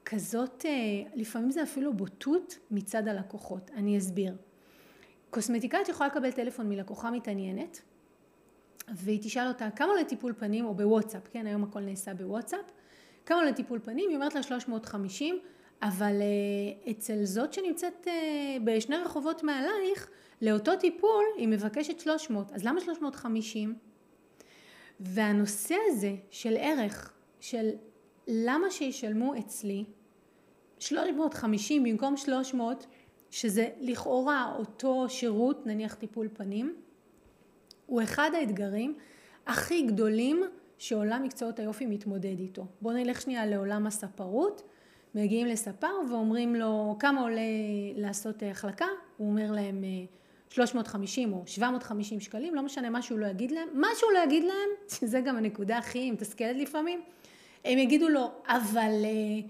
כזאת, 0.04 0.64
אה, 0.66 0.70
לפעמים 1.14 1.50
זה 1.50 1.62
אפילו 1.62 1.94
בוטות 1.94 2.58
מצד 2.70 3.08
הלקוחות. 3.08 3.70
אני 3.74 3.98
אסביר. 3.98 4.36
קוסמטיקאית 5.30 5.88
יכולה 5.88 6.08
לקבל 6.08 6.32
טלפון 6.32 6.68
מלקוחה 6.68 7.10
מתעניינת 7.10 7.80
והיא 8.94 9.20
תשאל 9.22 9.48
אותה 9.48 9.70
כמה 9.70 9.92
לטיפול 10.00 10.32
פנים? 10.38 10.64
או 10.64 10.74
בוואטסאפ, 10.74 11.28
כן 11.32 11.46
היום 11.46 11.64
הכל 11.64 11.80
נעשה 11.80 12.14
בוואטסאפ, 12.14 12.72
כמה 13.26 13.44
לטיפול 13.44 13.78
פנים, 13.78 14.08
היא 14.08 14.16
אומרת 14.16 14.34
לה 14.34 14.42
350 14.42 15.38
אבל 15.82 16.16
uh, 16.20 16.90
אצל 16.90 17.24
זאת 17.24 17.52
שנמצאת 17.52 18.06
uh, 18.06 18.10
בשני 18.64 18.96
רחובות 18.96 19.42
מעלייך 19.42 20.08
לאותו 20.42 20.76
טיפול 20.76 21.24
היא 21.36 21.48
מבקשת 21.48 22.00
300 22.00 22.52
אז 22.52 22.64
למה 22.64 22.80
350? 22.80 23.74
והנושא 25.00 25.74
הזה 25.88 26.14
של 26.30 26.56
ערך 26.58 27.12
של 27.40 27.70
למה 28.28 28.70
שישלמו 28.70 29.38
אצלי 29.38 29.84
350 30.78 31.84
במקום 31.84 32.16
300 32.16 32.86
שזה 33.30 33.68
לכאורה 33.80 34.54
אותו 34.58 35.08
שירות, 35.08 35.66
נניח 35.66 35.94
טיפול 35.94 36.28
פנים, 36.32 36.76
הוא 37.86 38.02
אחד 38.02 38.30
האתגרים 38.34 38.94
הכי 39.46 39.82
גדולים 39.82 40.44
שעולם 40.78 41.22
מקצועות 41.22 41.58
היופי 41.58 41.86
מתמודד 41.86 42.38
איתו. 42.38 42.66
בואו 42.80 42.94
נלך 42.94 43.20
שנייה 43.20 43.46
לעולם 43.46 43.86
הספרות, 43.86 44.62
מגיעים 45.14 45.46
לספר 45.46 45.92
ואומרים 46.10 46.54
לו 46.54 46.96
כמה 46.98 47.20
עולה 47.20 47.40
לעשות 47.96 48.42
החלקה, 48.50 48.86
הוא 49.16 49.28
אומר 49.28 49.52
להם 49.52 49.84
350 50.48 51.32
או 51.32 51.42
750 51.46 52.20
שקלים, 52.20 52.54
לא 52.54 52.62
משנה 52.62 52.90
מה 52.90 53.02
שהוא 53.02 53.18
לא 53.18 53.26
יגיד 53.26 53.50
להם, 53.50 53.68
מה 53.72 53.88
שהוא 53.96 54.12
לא 54.12 54.18
יגיד 54.18 54.44
להם, 54.44 54.68
שזה 55.00 55.20
גם 55.20 55.36
הנקודה 55.36 55.78
הכי 55.78 56.10
מתסכלת 56.10 56.56
לפעמים, 56.56 57.00
הם 57.64 57.78
יגידו 57.78 58.08
לו, 58.08 58.30
אבל 58.46 58.92
uh, 59.02 59.48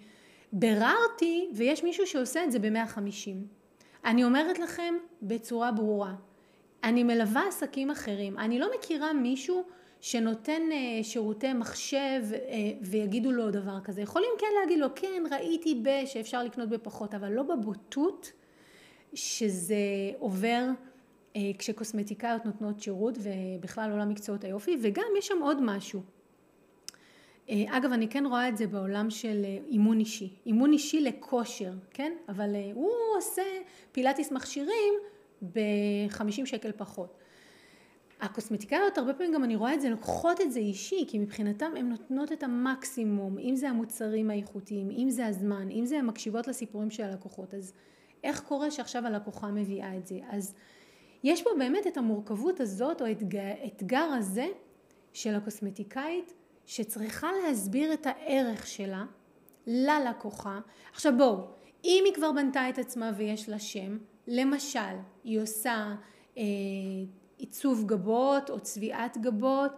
ביררתי 0.52 1.48
ויש 1.54 1.84
מישהו 1.84 2.06
שעושה 2.06 2.44
את 2.44 2.52
זה 2.52 2.58
ב-150. 2.58 3.56
אני 4.04 4.24
אומרת 4.24 4.58
לכם 4.58 4.94
בצורה 5.22 5.72
ברורה, 5.72 6.14
אני 6.86 7.02
מלווה 7.02 7.48
עסקים 7.48 7.90
אחרים, 7.90 8.38
אני 8.38 8.58
לא 8.58 8.70
מכירה 8.78 9.12
מישהו 9.12 9.64
שנותן 10.00 10.62
uh, 10.70 11.04
שירותי 11.04 11.52
מחשב 11.52 12.22
uh, 12.30 12.54
ויגידו 12.82 13.32
לו 13.32 13.50
דבר 13.50 13.80
כזה. 13.84 14.02
יכולים 14.02 14.30
כן 14.38 14.46
להגיד 14.60 14.78
לו, 14.78 14.86
כן, 14.94 15.22
ראיתי 15.30 15.80
ב... 15.82 15.88
שאפשר 16.06 16.44
לקנות 16.44 16.68
בפחות, 16.68 17.14
אבל 17.14 17.32
לא 17.32 17.42
בבוטות 17.42 18.32
שזה 19.14 19.76
עובר 20.18 20.64
uh, 21.34 21.38
כשקוסמטיקאיות 21.58 22.44
נותנות 22.44 22.80
שירות 22.80 23.18
ובכלל 23.18 23.90
עולם 23.90 24.08
מקצועות 24.08 24.44
היופי, 24.44 24.76
וגם 24.82 25.06
יש 25.18 25.26
שם 25.26 25.38
עוד 25.42 25.62
משהו. 25.62 26.02
אה, 27.50 27.64
אגב, 27.68 27.92
אני 27.92 28.08
כן 28.08 28.26
רואה 28.26 28.48
את 28.48 28.56
זה 28.56 28.66
בעולם 28.66 29.10
של 29.10 29.42
אה, 29.44 29.58
אימון 29.68 30.00
אישי. 30.00 30.28
אימון 30.46 30.72
אישי 30.72 31.00
לכושר, 31.00 31.72
כן? 31.90 32.12
אבל 32.28 32.54
אה, 32.54 32.70
הוא 32.74 32.92
עושה 33.16 33.42
פילאטיס 33.92 34.32
מכשירים 34.32 34.94
ב-50 35.42 36.46
שקל 36.46 36.72
פחות. 36.76 37.16
הקוסמטיקאיות, 38.20 38.98
הרבה 38.98 39.14
פעמים 39.14 39.34
גם 39.34 39.44
אני 39.44 39.56
רואה 39.56 39.74
את 39.74 39.80
זה, 39.80 39.90
לוקחות 39.90 40.40
את 40.40 40.52
זה 40.52 40.60
אישי, 40.60 41.04
כי 41.08 41.18
מבחינתם 41.18 41.72
הן 41.76 41.88
נותנות 41.88 42.32
את 42.32 42.42
המקסימום, 42.42 43.38
אם 43.38 43.56
זה 43.56 43.68
המוצרים 43.68 44.30
האיכותיים, 44.30 44.90
אם 44.90 45.10
זה 45.10 45.26
הזמן, 45.26 45.70
אם 45.70 45.84
זה 45.86 45.98
המקשיבות 45.98 46.46
לסיפורים 46.46 46.90
של 46.90 47.02
הלקוחות. 47.02 47.54
אז 47.54 47.72
איך 48.24 48.40
קורה 48.40 48.70
שעכשיו 48.70 49.06
הלקוחה 49.06 49.50
מביאה 49.50 49.96
את 49.96 50.06
זה? 50.06 50.18
אז 50.30 50.54
יש 51.24 51.42
פה 51.42 51.50
באמת 51.58 51.86
את 51.86 51.96
המורכבות 51.96 52.60
הזאת, 52.60 53.02
או 53.02 53.06
האתגר 53.06 54.08
הזה 54.18 54.46
של 55.12 55.34
הקוסמטיקאית, 55.34 56.32
שצריכה 56.66 57.28
להסביר 57.42 57.92
את 57.92 58.06
הערך 58.06 58.66
שלה 58.66 59.04
ללקוחה. 59.66 60.60
עכשיו 60.92 61.12
בואו, 61.18 61.36
אם 61.84 62.02
היא 62.06 62.14
כבר 62.14 62.32
בנתה 62.32 62.68
את 62.68 62.78
עצמה 62.78 63.12
ויש 63.16 63.48
לה 63.48 63.58
שם, 63.58 63.98
למשל, 64.26 64.96
היא 65.24 65.40
עושה 65.40 65.94
אה, 66.38 66.42
עיצוב 67.38 67.86
גבות 67.86 68.50
או 68.50 68.60
צביעת 68.60 69.18
גבות, 69.18 69.72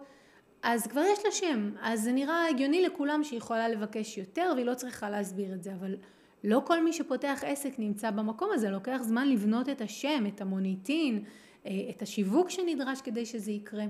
אז 0.63 0.87
כבר 0.87 1.01
יש 1.01 1.25
לה 1.25 1.31
שם, 1.31 1.71
אז 1.81 2.03
זה 2.03 2.11
נראה 2.11 2.47
הגיוני 2.47 2.81
לכולם 2.81 3.23
שהיא 3.23 3.37
יכולה 3.37 3.69
לבקש 3.69 4.17
יותר 4.17 4.51
והיא 4.55 4.65
לא 4.65 4.73
צריכה 4.73 5.09
להסביר 5.09 5.53
את 5.53 5.63
זה, 5.63 5.73
אבל 5.73 5.95
לא 6.43 6.61
כל 6.65 6.83
מי 6.83 6.93
שפותח 6.93 7.43
עסק 7.45 7.79
נמצא 7.79 8.11
במקום 8.11 8.49
הזה, 8.53 8.69
לוקח 8.69 8.99
זמן 9.01 9.29
לבנות 9.29 9.69
את 9.69 9.81
השם, 9.81 10.23
את 10.27 10.41
המוניטין, 10.41 11.23
אה, 11.65 11.71
את 11.89 12.01
השיווק 12.01 12.49
שנדרש 12.49 13.01
כדי 13.01 13.25
שזה 13.25 13.51
יקרה. 13.51 13.85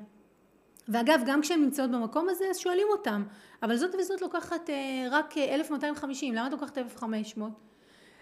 ואגב, 0.87 1.21
גם 1.25 1.41
כשהן 1.41 1.61
נמצאות 1.61 1.91
במקום 1.91 2.29
הזה, 2.29 2.45
אז 2.49 2.57
שואלים 2.57 2.87
אותם, 2.91 3.23
אבל 3.63 3.75
זאת 3.75 3.95
וזאת 3.95 4.21
לוקחת 4.21 4.69
אה, 4.69 5.07
רק 5.11 5.37
1,250, 5.37 6.33
למה 6.33 6.47
את 6.47 6.51
לוקחת 6.51 6.77
1,500? 6.77 7.51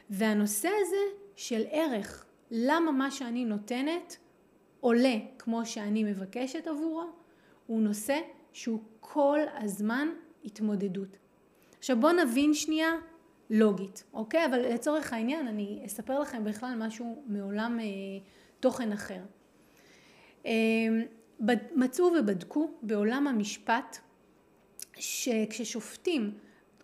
והנושא 0.10 0.70
הזה 0.82 1.16
של 1.36 1.64
ערך, 1.72 2.26
למה 2.52 2.92
מה 2.92 3.12
שאני 3.12 3.46
נותנת 3.46 4.18
עולה 4.80 5.16
כמו 5.40 5.66
שאני 5.66 6.04
מבקשת 6.04 6.68
עבורו, 6.68 7.04
הוא 7.68 7.82
נושא 7.82 8.20
שהוא 8.54 8.80
כל 9.00 9.40
הזמן 9.54 10.08
התמודדות. 10.46 11.18
עכשיו 11.78 12.00
בואו 12.00 12.14
נבין 12.14 12.54
שנייה 12.54 12.92
לוגית, 13.50 14.04
אוקיי? 14.14 14.46
אבל 14.46 14.60
לצורך 14.74 15.14
העניין 15.14 15.48
אני 15.48 15.84
אספר 15.86 16.20
לכם 16.20 16.44
בכלל 16.44 16.76
משהו 16.78 17.24
מעולם 17.28 17.80
אה, 17.80 17.86
תוכן 18.60 18.92
אחר. 18.92 19.22
אה, 20.46 20.52
מצאו 21.76 22.06
ובדקו 22.20 22.72
בעולם 22.82 23.28
המשפט 23.28 23.98
שכששופטים 25.00 26.34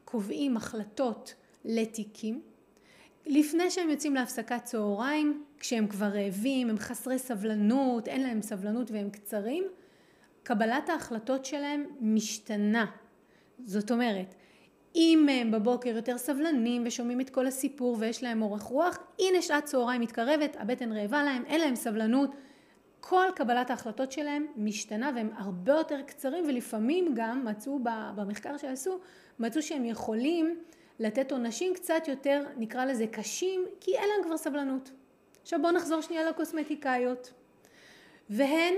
קובעים 0.06 0.58
החלטות 0.58 1.34
לתיקים, 1.66 2.42
לפני 3.26 3.72
שהם 3.72 3.90
יוצאים 3.90 4.16
להפסקת 4.16 4.64
צהריים, 4.64 5.44
כשהם 5.64 5.88
כבר 5.88 6.06
רעבים, 6.06 6.70
הם 6.70 6.78
חסרי 6.78 7.20
סבלנות, 7.20 8.08
אין 8.08 8.24
להם 8.24 8.42
סבלנות 8.42 8.92
והם 8.92 9.10
קצרים, 9.10 9.64
קבלת 10.44 10.90
ההחלטות 10.90 11.46
שלהם 11.46 11.86
משתנה. 12.02 12.86
זאת 13.66 13.92
אומרת, 13.92 14.36
אם 14.96 15.28
הם 15.32 15.52
בבוקר 15.52 15.90
יותר 15.90 16.18
סבלנים 16.18 16.84
ושומעים 16.86 17.22
את 17.22 17.30
כל 17.30 17.48
הסיפור 17.48 17.98
ויש 18.00 18.24
להם 18.24 18.42
אורך 18.42 18.62
רוח, 18.62 18.98
הנה 19.20 19.42
שעת 19.42 19.66
צהריים 19.66 20.02
מתקרבת, 20.02 20.56
הבטן 20.60 20.92
רעבה 20.92 21.24
להם, 21.24 21.44
אין 21.46 21.62
להם 21.62 21.76
סבלנות, 21.76 22.30
כל 23.00 23.28
קבלת 23.36 23.70
ההחלטות 23.70 24.12
שלהם 24.12 24.46
משתנה 24.58 25.12
והם 25.16 25.30
הרבה 25.36 25.74
יותר 25.74 26.02
קצרים 26.02 26.44
ולפעמים 26.48 27.14
גם 27.16 27.46
מצאו 27.46 27.80
במחקר 28.16 28.58
שעשו, 28.58 29.00
מצאו 29.40 29.62
שהם 29.62 29.86
יכולים 29.86 30.60
לתת 31.00 31.32
עונשים 31.32 31.74
קצת 31.74 32.08
יותר 32.08 32.44
נקרא 32.58 32.86
לזה 32.86 33.08
קשים 33.08 33.66
כי 33.80 33.98
אין 33.98 34.10
להם 34.10 34.28
כבר 34.28 34.38
סבלנות. 34.38 34.92
עכשיו 35.44 35.62
בואו 35.62 35.72
נחזור 35.72 36.02
שנייה 36.02 36.30
לקוסמטיקאיות. 36.30 37.34
והן 38.30 38.74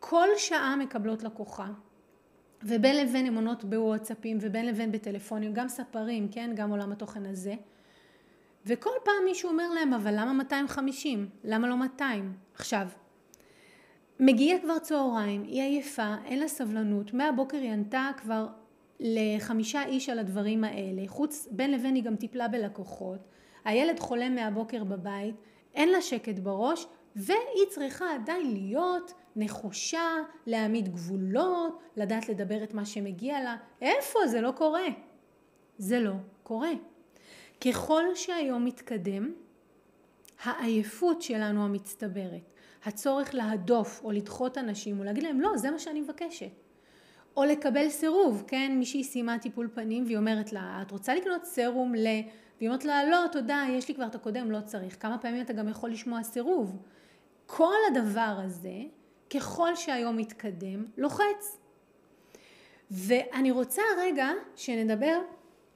כל 0.00 0.28
שעה 0.36 0.76
מקבלות 0.76 1.22
לקוחה 1.22 1.66
ובין 2.62 2.96
לבין 2.96 3.26
הן 3.26 3.34
עונות 3.34 3.64
בוואטסאפים 3.64 4.38
ובין 4.40 4.66
לבין 4.66 4.92
בטלפונים, 4.92 5.52
גם 5.52 5.68
ספרים, 5.68 6.28
כן, 6.28 6.50
גם 6.54 6.70
עולם 6.70 6.92
התוכן 6.92 7.26
הזה. 7.26 7.54
וכל 8.66 8.90
פעם 9.04 9.24
מישהו 9.24 9.50
אומר 9.50 9.70
להם, 9.70 9.94
אבל 9.94 10.14
למה 10.16 10.32
250? 10.32 11.28
למה 11.44 11.68
לא 11.68 11.76
200? 11.76 12.32
עכשיו, 12.54 12.88
מגיע 14.20 14.58
כבר 14.58 14.78
צהריים, 14.78 15.42
היא 15.42 15.62
עייפה, 15.62 16.14
אין 16.24 16.38
לה 16.38 16.48
סבלנות, 16.48 17.14
מהבוקר 17.14 17.56
היא 17.56 17.70
ענתה 17.70 18.10
כבר 18.16 18.46
לחמישה 19.00 19.84
איש 19.84 20.08
על 20.08 20.18
הדברים 20.18 20.64
האלה, 20.64 21.02
חוץ, 21.06 21.48
בין 21.50 21.72
לבין 21.72 21.94
היא 21.94 22.02
גם 22.02 22.16
טיפלה 22.16 22.48
בלקוחות, 22.48 23.28
הילד 23.64 24.00
חולה 24.00 24.28
מהבוקר 24.28 24.84
בבית, 24.84 25.34
אין 25.74 25.88
לה 25.88 26.02
שקט 26.02 26.38
בראש, 26.38 26.86
והיא 27.16 27.66
צריכה 27.68 28.14
עדיין 28.14 28.52
להיות 28.52 29.12
נחושה, 29.36 30.16
להעמיד 30.46 30.88
גבולות, 30.88 31.82
לדעת 31.96 32.28
לדבר 32.28 32.64
את 32.64 32.74
מה 32.74 32.84
שמגיע 32.84 33.40
לה. 33.40 33.56
איפה? 33.80 34.18
זה 34.26 34.40
לא 34.40 34.50
קורה. 34.50 34.86
זה 35.78 36.00
לא 36.00 36.12
קורה. 36.42 36.72
ככל 37.60 38.04
שהיום 38.14 38.64
מתקדם, 38.64 39.32
העייפות 40.44 41.22
שלנו 41.22 41.64
המצטברת, 41.64 42.50
הצורך 42.84 43.34
להדוף 43.34 44.00
או 44.04 44.10
לדחות 44.10 44.58
אנשים 44.58 45.00
ולהגיד 45.00 45.22
להם 45.22 45.40
לא, 45.40 45.56
זה 45.56 45.70
מה 45.70 45.78
שאני 45.78 46.00
מבקשת. 46.00 46.50
או 47.40 47.44
לקבל 47.44 47.88
סירוב, 47.88 48.44
כן? 48.46 48.72
מישהי 48.78 49.04
סיימה 49.04 49.38
טיפול 49.38 49.68
פנים 49.74 50.04
והיא 50.04 50.16
אומרת 50.16 50.52
לה, 50.52 50.78
את 50.82 50.90
רוצה 50.90 51.14
לקנות 51.14 51.44
סרום 51.44 51.94
ל... 51.94 52.06
והיא 52.58 52.68
אומרת 52.68 52.84
לה, 52.84 53.04
לא, 53.04 53.26
תודה, 53.32 53.64
יש 53.70 53.88
לי 53.88 53.94
כבר 53.94 54.06
את 54.06 54.14
הקודם, 54.14 54.50
לא 54.50 54.60
צריך. 54.60 54.96
כמה 55.02 55.18
פעמים 55.18 55.40
אתה 55.40 55.52
גם 55.52 55.68
יכול 55.68 55.90
לשמוע 55.90 56.22
סירוב. 56.22 56.76
כל 57.46 57.74
הדבר 57.90 58.36
הזה, 58.44 58.74
ככל 59.34 59.76
שהיום 59.76 60.16
מתקדם, 60.16 60.84
לוחץ. 60.96 61.58
ואני 62.90 63.50
רוצה 63.50 63.82
רגע 63.98 64.28
שנדבר 64.56 65.18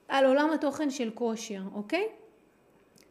על 0.08 0.26
עולם 0.26 0.50
התוכן 0.50 0.90
של 0.90 1.10
כושר, 1.14 1.62
אוקיי? 1.74 2.08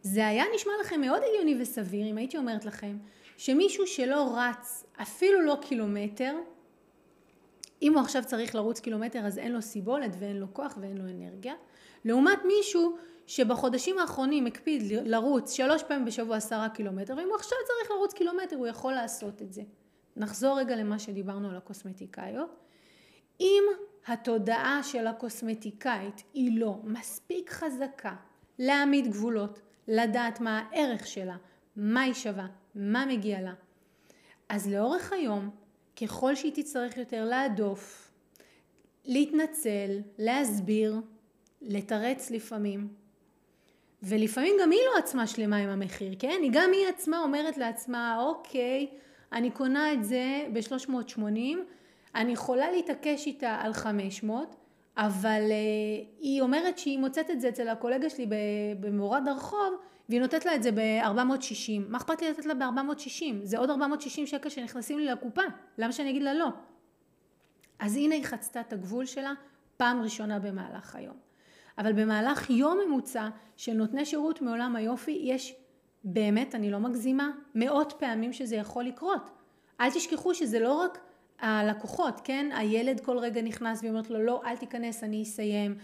זה 0.02 0.28
היה 0.28 0.44
נשמע 0.56 0.74
לכם 0.82 1.02
מאוד 1.02 1.22
הגיוני 1.30 1.62
וסביר 1.62 2.08
אם 2.10 2.18
הייתי 2.18 2.38
אומרת 2.38 2.66
לכם 2.66 2.98
שמישהו 3.38 3.88
שלא 3.88 4.36
רץ 4.38 4.86
אפילו 5.02 5.42
לא 5.42 5.58
קילומטר, 5.62 6.36
אם 7.84 7.94
הוא 7.94 8.02
עכשיו 8.02 8.24
צריך 8.26 8.56
לרוץ 8.56 8.80
קילומטר 8.80 9.26
אז 9.26 9.38
אין 9.38 9.52
לו 9.52 9.62
סיבולת 9.62 10.16
ואין 10.20 10.38
לו 10.38 10.54
כוח 10.54 10.78
ואין 10.82 10.98
לו 10.98 11.04
אנרגיה, 11.04 11.54
לעומת 12.06 12.40
מישהו 12.46 12.98
שבחודשים 13.28 14.00
האחרונים 14.00 14.48
הקפיד 14.48 14.82
לרוץ 15.06 15.52
שלוש 15.52 15.84
פעמים 15.84 16.06
בשבוע 16.06 16.38
עשרה 16.38 16.70
קילומטר 16.70 17.14
ואם 17.18 17.28
הוא 17.28 17.36
עכשיו 17.36 17.58
צריך 17.68 17.92
לרוץ 17.92 18.14
קילומטר 18.14 18.56
הוא 18.56 18.68
יכול 18.68 18.94
לעשות 18.94 19.42
את 19.42 19.54
זה. 19.54 19.62
נחזור 20.16 20.60
רגע 20.60 20.76
למה 20.76 21.00
שדיברנו 21.00 21.50
על 21.50 21.56
הקוסמטיקאיות. 21.56 22.60
אם 23.40 23.64
התודעה 24.08 24.84
של 24.84 25.08
הקוסמטיקאית 25.08 26.24
היא 26.34 26.60
לא 26.60 26.76
מספיק 26.84 27.50
חזקה 27.50 28.16
להעמיד 28.60 29.08
גבולות, 29.08 29.62
לדעת 29.88 30.40
מה 30.40 30.60
הערך 30.72 31.08
שלה, 31.08 31.36
מה 31.76 32.02
היא 32.02 32.14
שווה, 32.14 32.48
מה 32.76 33.06
מגיע 33.06 33.42
לה, 33.42 33.54
אז 34.50 34.68
לאורך 34.68 35.14
היום, 35.14 35.50
ככל 36.04 36.36
שהיא 36.36 36.52
תצטרך 36.56 36.98
יותר 36.98 37.26
להדוף, 37.26 38.12
להתנצל, 39.06 40.00
להסביר, 40.18 40.96
לתרץ 41.62 42.32
לפעמים, 42.32 42.88
ולפעמים 44.04 44.56
גם 44.62 44.72
היא 44.72 44.80
לא 44.94 45.00
עצמה 45.00 45.28
שלמה 45.28 45.58
עם 45.58 45.70
המחיר, 45.70 46.14
כן? 46.20 46.40
היא 46.42 46.52
גם 46.54 46.70
היא 46.74 46.88
עצמה 46.88 47.20
אומרת 47.20 47.58
לעצמה, 47.58 48.24
אוקיי, 48.24 48.88
אני 49.32 49.52
קונה 49.52 49.94
את 49.94 50.04
זה 50.04 50.48
ב-380, 50.54 51.20
אני 52.16 52.32
יכולה 52.32 52.72
להתעקש 52.72 53.28
איתה 53.28 53.58
על 53.62 53.74
500, 53.74 54.56
אבל 54.98 55.42
uh, 55.50 56.06
היא 56.20 56.42
אומרת 56.42 56.78
שהיא 56.78 57.00
מוצאת 57.00 57.32
את 57.32 57.42
זה 57.42 57.50
אצל 57.50 57.68
הקולגה 57.68 58.10
שלי 58.10 58.28
במורד 58.80 59.28
הרחוב, 59.28 59.74
והיא 60.10 60.22
נותנת 60.22 60.46
לה 60.46 60.56
את 60.56 60.64
זה 60.64 60.72
ב-460. 60.72 61.90
מה 61.90 61.98
אכפת 61.98 62.22
לי 62.22 62.30
לתת 62.30 62.46
לה 62.46 62.54
ב-460? 62.54 63.26
זה 63.44 63.58
עוד 63.58 63.70
460 63.70 64.28
שקל 64.28 64.50
שנכנסים 64.50 65.00
לי 65.00 65.06
לקופה, 65.06 65.42
למה 65.78 65.92
שאני 65.92 66.10
אגיד 66.10 66.24
לה 66.24 66.34
לא? 66.34 66.48
אז 67.80 67.96
הנה 67.96 68.16
היא 68.16 68.24
חצתה 68.24 68.62
את 68.62 68.74
הגבול 68.74 69.06
שלה 69.06 69.34
פעם 69.78 70.02
ראשונה 70.02 70.40
במהלך 70.40 70.96
היום. 70.96 71.16
אבל 71.78 71.94
במהלך 71.94 72.50
יום 72.50 72.80
ממוצע 72.88 73.30
של 73.58 73.74
נותני 73.74 74.06
שירות 74.06 74.42
מעולם 74.42 74.76
היופי 74.76 75.22
יש 75.24 75.56
באמת, 76.04 76.56
אני 76.56 76.72
לא 76.72 76.80
מגזימה, 76.80 77.32
מאות 77.56 77.94
פעמים 78.00 78.34
שזה 78.34 78.56
יכול 78.56 78.84
לקרות. 78.84 79.30
אל 79.82 79.92
תשכחו 79.92 80.34
שזה 80.34 80.60
לא 80.60 80.74
רק 80.74 81.00
הלקוחות, 81.44 82.22
כן? 82.24 82.50
הילד 82.56 83.00
כל 83.00 83.18
רגע 83.18 83.42
נכנס 83.42 83.80
והיא 83.80 83.90
אומרת 83.90 84.10
לו 84.10 84.24
לא, 84.24 84.42
אל 84.46 84.58
תיכנס, 84.58 85.04
אני 85.04 85.24
אסיים. 85.24 85.76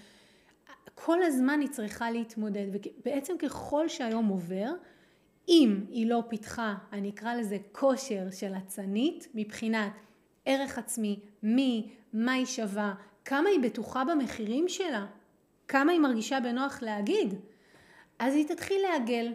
כל 0.95 1.24
הזמן 1.24 1.60
היא 1.60 1.69
צריכה 1.69 2.12
להתמודד, 2.12 2.65
ובעצם 2.74 3.34
ככל 3.38 3.88
שהיום 3.88 4.28
עובר, 4.28 4.72
אם 5.48 5.86
היא 5.89 6.08
לא 6.08 6.24
פיתחה, 6.28 6.76
אני 6.93 7.10
אקרא 7.10 7.36
לזה 7.36 7.58
כושר 7.72 8.24
של 8.32 8.54
אצנית, 8.58 9.28
מבחינת 9.34 9.91
ערך 10.45 10.78
עצמי, 10.78 11.19
מי, 11.43 11.89
מה 12.13 12.32
היא 12.32 12.45
שווה, 12.45 12.93
כמה 13.26 13.50
היא 13.50 13.60
בטוחה 13.60 14.04
במחירים 14.06 14.69
שלה, 14.69 15.06
כמה 15.67 15.91
היא 15.91 16.00
מרגישה 16.00 16.39
בנוח 16.39 16.82
להגיד, 16.82 17.34
אז 18.19 18.36
היא 18.36 18.48
תתחיל 18.48 18.82
לעגל. 18.82 19.34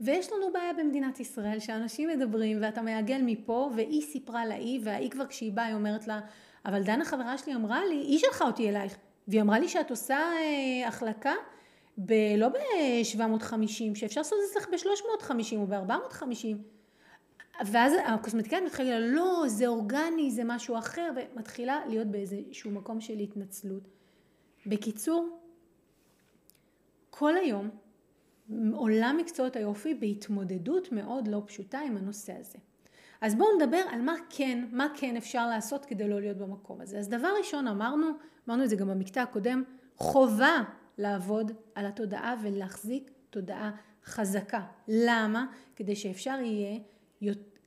ויש 0.00 0.32
לנו 0.32 0.52
בעיה 0.52 0.72
במדינת 0.72 1.20
ישראל 1.20 1.58
שאנשים 1.58 2.08
מדברים 2.08 2.58
ואתה 2.62 2.82
מעגל 2.82 3.20
מפה 3.22 3.70
והיא 3.76 4.02
סיפרה 4.02 4.46
לאי 4.46 4.80
והאי 4.84 5.10
כבר 5.10 5.26
כשהיא 5.26 5.52
באה 5.52 5.64
היא 5.64 5.74
אומרת 5.74 6.06
לה 6.06 6.20
אבל 6.64 6.82
דנה 6.82 7.04
חברה 7.04 7.38
שלי 7.38 7.54
אמרה 7.54 7.84
לי, 7.84 7.94
היא 7.94 8.18
שלחה 8.18 8.44
אותי 8.44 8.68
אלייך 8.68 8.96
והיא 9.28 9.40
אמרה 9.40 9.58
לי 9.58 9.68
שאת 9.68 9.90
עושה 9.90 10.16
אה, 10.16 10.88
החלקה 10.88 11.34
ב, 11.98 12.12
לא 12.38 12.48
ב-750 12.48 13.94
שאפשר 13.94 14.20
לעשות 14.20 14.38
את 14.44 14.62
זה 14.62 14.88
ב-350 14.88 15.56
או 15.56 15.66
ב-450 15.66 16.46
ואז 17.66 17.92
הקוסמטיקאית 18.06 18.64
מתחילה 18.64 18.98
לא 19.00 19.44
זה 19.46 19.66
אורגני 19.66 20.30
זה 20.30 20.42
משהו 20.44 20.78
אחר 20.78 21.10
ומתחילה 21.16 21.80
להיות 21.88 22.06
באיזשהו 22.06 22.70
מקום 22.70 23.00
של 23.00 23.18
התנצלות. 23.18 23.88
בקיצור 24.66 25.38
כל 27.10 27.36
היום 27.36 27.70
עולם 28.72 29.16
מקצועות 29.20 29.56
היופי 29.56 29.94
בהתמודדות 29.94 30.92
מאוד 30.92 31.28
לא 31.28 31.42
פשוטה 31.46 31.78
עם 31.78 31.96
הנושא 31.96 32.32
הזה. 32.40 32.58
אז 33.20 33.34
בואו 33.34 33.48
נדבר 33.56 33.82
על 33.90 34.00
מה 34.00 34.14
כן, 34.30 34.64
מה 34.72 34.86
כן 34.94 35.16
אפשר 35.16 35.46
לעשות 35.46 35.84
כדי 35.84 36.08
לא 36.08 36.20
להיות 36.20 36.36
במקום 36.36 36.80
הזה. 36.80 36.98
אז 36.98 37.08
דבר 37.08 37.28
ראשון 37.38 37.68
אמרנו, 37.68 38.06
אמרנו 38.48 38.64
את 38.64 38.68
זה 38.68 38.76
גם 38.76 38.88
במקטע 38.88 39.22
הקודם, 39.22 39.62
חובה 39.96 40.62
לעבוד 40.98 41.52
על 41.74 41.86
התודעה 41.86 42.34
ולהחזיק 42.42 43.10
תודעה 43.30 43.70
חזקה. 44.04 44.60
למה? 44.88 45.46
כדי 45.76 45.96
שאפשר 45.96 46.38
יהיה 46.42 46.78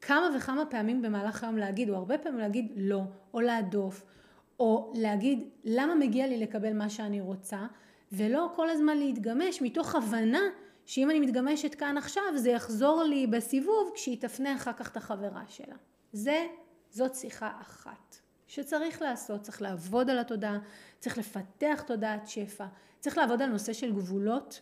כמה 0.01 0.29
וכמה 0.37 0.65
פעמים 0.65 1.01
במהלך 1.01 1.43
היום 1.43 1.57
להגיד, 1.57 1.89
או 1.89 1.95
הרבה 1.95 2.17
פעמים 2.17 2.39
להגיד 2.39 2.71
לא, 2.75 3.01
או 3.33 3.41
להדוף, 3.41 4.05
או 4.59 4.93
להגיד 4.95 5.49
למה 5.63 5.95
מגיע 5.95 6.27
לי 6.27 6.37
לקבל 6.37 6.73
מה 6.73 6.89
שאני 6.89 7.21
רוצה, 7.21 7.67
ולא 8.11 8.51
כל 8.55 8.69
הזמן 8.69 8.97
להתגמש 8.97 9.61
מתוך 9.61 9.95
הבנה 9.95 10.41
שאם 10.89 11.09
אני 11.09 11.19
מתגמשת 11.19 11.75
כאן 11.75 11.97
עכשיו 11.97 12.23
זה 12.35 12.49
יחזור 12.49 13.03
לי 13.03 13.27
בסיבוב 13.27 13.91
כשהיא 13.95 14.21
תפנה 14.21 14.55
אחר 14.55 14.73
כך 14.73 14.91
את 14.91 14.97
החברה 14.97 15.43
שלה. 15.47 15.75
זה, 16.13 16.47
זאת 16.89 17.15
שיחה 17.15 17.51
אחת. 17.61 18.15
שצריך 18.47 19.01
לעשות, 19.01 19.41
צריך 19.41 19.61
לעבוד 19.61 20.09
על 20.09 20.19
התודעה, 20.19 20.59
צריך 20.99 21.17
לפתח 21.17 21.83
תודעת 21.87 22.27
שפע, 22.27 22.65
צריך 22.99 23.17
לעבוד 23.17 23.41
על 23.41 23.49
נושא 23.49 23.73
של 23.73 23.91
גבולות, 23.91 24.61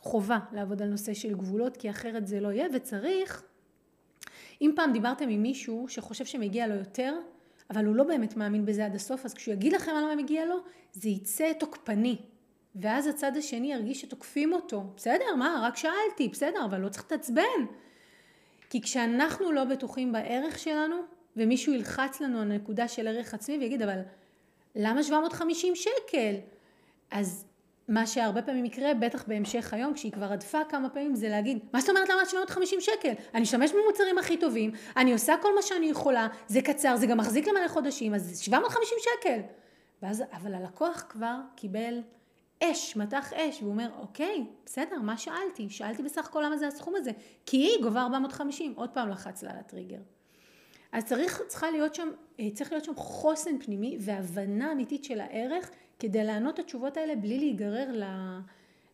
חובה 0.00 0.38
לעבוד 0.52 0.82
על 0.82 0.88
נושא 0.88 1.14
של 1.14 1.34
גבולות 1.34 1.76
כי 1.76 1.90
אחרת 1.90 2.26
זה 2.26 2.40
לא 2.40 2.48
יהיה 2.48 2.68
וצריך, 2.74 3.42
אם 4.60 4.72
פעם 4.76 4.92
דיברתם 4.92 5.28
עם 5.28 5.42
מישהו 5.42 5.86
שחושב 5.88 6.24
שמגיע 6.24 6.66
לו 6.66 6.74
יותר 6.74 7.14
אבל 7.70 7.84
הוא 7.84 7.96
לא 7.96 8.04
באמת 8.04 8.36
מאמין 8.36 8.64
בזה 8.64 8.86
עד 8.86 8.94
הסוף 8.94 9.24
אז 9.24 9.34
כשהוא 9.34 9.52
יגיד 9.52 9.72
לכם 9.72 9.92
על 9.92 10.04
מה 10.04 10.16
מגיע 10.16 10.44
לו 10.44 10.56
זה 10.92 11.08
יצא 11.08 11.52
תוקפני 11.58 12.16
ואז 12.76 13.06
הצד 13.06 13.36
השני 13.36 13.72
ירגיש 13.72 14.00
שתוקפים 14.00 14.52
אותו. 14.52 14.84
בסדר, 14.96 15.34
מה, 15.38 15.60
רק 15.62 15.76
שאלתי, 15.76 16.28
בסדר, 16.28 16.64
אבל 16.64 16.80
לא 16.80 16.88
צריך 16.88 17.04
לתעצבן. 17.04 17.66
כי 18.70 18.82
כשאנחנו 18.82 19.52
לא 19.52 19.64
בטוחים 19.64 20.12
בערך 20.12 20.58
שלנו, 20.58 20.96
ומישהו 21.36 21.72
ילחץ 21.72 22.20
לנו 22.20 22.40
על 22.40 22.52
הנקודה 22.52 22.88
של 22.88 23.08
ערך 23.08 23.34
עצמי 23.34 23.58
ויגיד, 23.58 23.82
אבל 23.82 23.98
למה 24.76 25.02
750 25.02 25.74
שקל? 25.74 26.34
אז 27.10 27.44
מה 27.88 28.06
שהרבה 28.06 28.42
פעמים 28.42 28.64
יקרה, 28.64 28.94
בטח 28.94 29.24
בהמשך 29.26 29.72
היום, 29.72 29.94
כשהיא 29.94 30.12
כבר 30.12 30.32
עדפה 30.32 30.58
כמה 30.68 30.88
פעמים, 30.88 31.14
זה 31.14 31.28
להגיד, 31.28 31.58
מה 31.72 31.80
זאת 31.80 31.90
אומרת 31.90 32.08
למה 32.08 32.26
750 32.26 32.80
שקל? 32.80 33.12
אני 33.34 33.42
אשתמש 33.42 33.70
במוצרים 33.72 34.18
הכי 34.18 34.36
טובים, 34.36 34.70
אני 34.96 35.12
עושה 35.12 35.34
כל 35.42 35.54
מה 35.54 35.62
שאני 35.62 35.86
יכולה, 35.86 36.28
זה 36.46 36.60
קצר, 36.62 36.96
זה 36.96 37.06
גם 37.06 37.18
מחזיק 37.18 37.48
למלא 37.48 37.68
חודשים, 37.68 38.14
אז 38.14 38.40
750 38.40 38.98
שקל. 39.00 39.40
ואז, 40.02 40.22
אבל 40.32 40.54
הלקוח 40.54 41.04
כבר 41.08 41.36
קיבל 41.56 42.00
אש, 42.64 42.96
מתח 42.96 43.32
אש, 43.32 43.62
והוא 43.62 43.72
אומר, 43.72 43.90
אוקיי, 43.98 44.46
בסדר, 44.66 45.00
מה 45.00 45.16
שאלתי? 45.18 45.70
שאלתי 45.70 46.02
בסך 46.02 46.26
הכל 46.26 46.42
למה 46.46 46.56
זה 46.56 46.66
הסכום 46.66 46.94
הזה, 46.96 47.10
כי 47.46 47.56
היא 47.56 47.82
גובה 47.82 48.02
450, 48.02 48.72
עוד 48.76 48.90
פעם 48.90 49.08
לחץ 49.08 49.42
לה 49.42 49.50
על 49.50 49.56
הטריגר. 49.58 50.00
אז 50.92 51.04
צריך, 51.04 51.42
צריכה 51.46 51.70
להיות 51.70 51.94
שם, 51.94 52.08
אה, 52.40 52.48
צריך 52.54 52.72
להיות 52.72 52.84
שם 52.84 52.94
חוסן 52.96 53.58
פנימי 53.58 53.98
והבנה 54.00 54.72
אמיתית 54.72 55.04
של 55.04 55.20
הערך 55.20 55.70
כדי 55.98 56.24
לענות 56.24 56.54
את 56.54 56.58
התשובות 56.58 56.96
האלה 56.96 57.16
בלי 57.16 57.38
להיגרר 57.38 57.88
ל... 57.92 58.04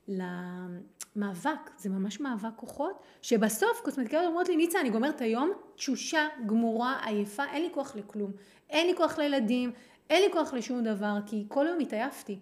למאבק, 0.08 1.70
זה 1.78 1.90
ממש 1.90 2.20
מאבק 2.20 2.56
כוחות, 2.56 3.02
שבסוף 3.22 3.80
קוסמטיקאיות 3.84 4.26
אומרות 4.26 4.48
לי, 4.48 4.56
ניצה, 4.56 4.80
אני 4.80 4.90
גומרת 4.90 5.20
היום, 5.20 5.50
תשושה, 5.76 6.28
גמורה, 6.46 7.00
עייפה, 7.04 7.44
אין 7.52 7.62
לי 7.62 7.68
כוח 7.74 7.96
לכלום, 7.96 8.32
אין 8.70 8.86
לי 8.86 8.96
כוח 8.96 9.18
לילדים, 9.18 9.72
אין 10.10 10.22
לי 10.22 10.32
כוח 10.32 10.54
לשום 10.54 10.82
דבר, 10.82 11.18
כי 11.26 11.44
כל 11.48 11.66
יום 11.68 11.80
התעייפתי. 11.80 12.38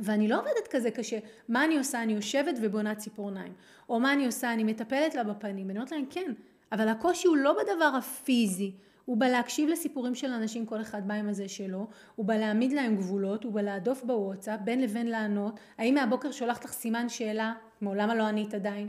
ואני 0.00 0.28
לא 0.28 0.38
עובדת 0.38 0.68
כזה 0.70 0.90
קשה. 0.90 1.18
מה 1.48 1.64
אני 1.64 1.78
עושה? 1.78 2.02
אני 2.02 2.12
יושבת 2.12 2.54
ובונה 2.62 2.94
ציפורניים. 2.94 3.52
או 3.88 4.00
מה 4.00 4.12
אני 4.12 4.26
עושה? 4.26 4.52
אני 4.52 4.64
מטפלת 4.64 5.14
לה 5.14 5.24
בפנים. 5.24 5.70
אני 5.70 5.78
אומרת 5.78 5.92
להם, 5.92 6.04
כן, 6.10 6.32
אבל 6.72 6.88
הקושי 6.88 7.28
הוא 7.28 7.36
לא 7.36 7.56
בדבר 7.62 7.92
הפיזי. 7.98 8.72
הוא 9.04 9.16
בא 9.16 9.28
להקשיב 9.28 9.68
לסיפורים 9.68 10.14
של 10.14 10.30
אנשים, 10.30 10.66
כל 10.66 10.80
אחד 10.80 11.08
בא 11.08 11.14
עם 11.14 11.28
הזה 11.28 11.48
שלו, 11.48 11.86
הוא 12.16 12.26
בא 12.26 12.34
להעמיד 12.34 12.72
להם 12.72 12.96
גבולות, 12.96 13.44
הוא 13.44 13.52
בא 13.52 13.60
להדוף 13.60 14.02
בוואטסאפ, 14.04 14.60
בין 14.64 14.80
לבין 14.80 15.06
לענות, 15.06 15.60
האם 15.78 15.94
מהבוקר 15.94 16.30
שולחת 16.30 16.64
לך 16.64 16.72
סימן 16.72 17.08
שאלה, 17.08 17.54
מעולם 17.80 18.10
לא 18.10 18.22
ענית 18.22 18.54
עדיין? 18.54 18.88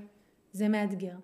זה 0.54 0.68
מאתגר. 0.68 1.16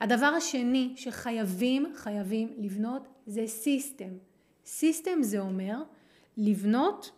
הדבר 0.00 0.26
השני 0.26 0.92
שחייבים, 0.96 1.92
חייבים 1.94 2.52
לבנות 2.58 3.08
זה 3.26 3.46
system. 3.46 4.10
system 4.66 5.22
זה 5.22 5.38
אומר 5.38 5.82
לבנות 6.36 7.10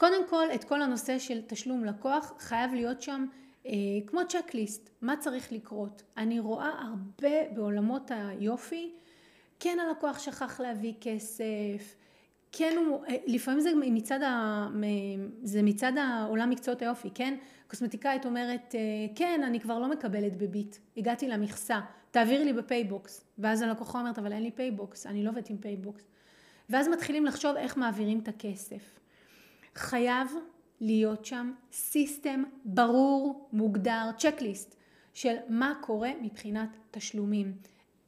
קודם 0.00 0.28
כל 0.28 0.46
את 0.54 0.64
כל 0.64 0.82
הנושא 0.82 1.18
של 1.18 1.40
תשלום 1.46 1.84
לקוח 1.84 2.32
חייב 2.38 2.74
להיות 2.74 3.02
שם 3.02 3.26
אה, 3.66 3.72
כמו 4.06 4.20
checklist, 4.28 4.90
מה 5.02 5.16
צריך 5.16 5.52
לקרות. 5.52 6.02
אני 6.16 6.40
רואה 6.40 6.70
הרבה 6.78 7.54
בעולמות 7.54 8.10
היופי, 8.14 8.90
כן 9.58 9.78
הלקוח 9.80 10.18
שכח 10.18 10.60
להביא 10.60 10.92
כסף, 11.00 11.96
כן 12.52 12.76
הוא, 12.86 13.04
אה, 13.06 13.16
לפעמים 13.26 13.60
זה 13.60 13.70
מצד, 13.76 14.22
ה, 14.22 14.68
זה 15.42 15.62
מצד 15.62 15.92
העולם 15.96 16.50
מקצועות 16.50 16.82
היופי, 16.82 17.10
כן? 17.14 17.36
קוסמטיקאית 17.68 18.26
אומרת, 18.26 18.74
אה, 18.74 18.80
כן, 19.14 19.40
אני 19.44 19.60
כבר 19.60 19.78
לא 19.78 19.90
מקבלת 19.90 20.36
בביט, 20.36 20.76
הגעתי 20.96 21.28
למכסה, 21.28 21.80
תעבירי 22.10 22.44
לי 22.44 22.52
בפייבוקס. 22.52 23.24
ואז 23.38 23.62
הלקוחה 23.62 24.00
אומרת, 24.00 24.18
אבל 24.18 24.32
אין 24.32 24.42
לי 24.42 24.50
פייבוקס, 24.50 25.06
אני 25.06 25.24
לא 25.24 25.30
עובדת 25.30 25.50
עם 25.50 25.58
פייבוקס. 25.58 26.04
ואז 26.70 26.88
מתחילים 26.88 27.26
לחשוב 27.26 27.56
איך 27.56 27.76
מעבירים 27.76 28.18
את 28.18 28.28
הכסף. 28.28 28.99
חייב 29.80 30.30
להיות 30.80 31.24
שם 31.24 31.52
system 31.72 32.44
ברור, 32.64 33.48
מוגדר, 33.52 34.10
checklist 34.18 34.76
של 35.14 35.34
מה 35.48 35.74
קורה 35.80 36.10
מבחינת 36.22 36.68
תשלומים, 36.90 37.52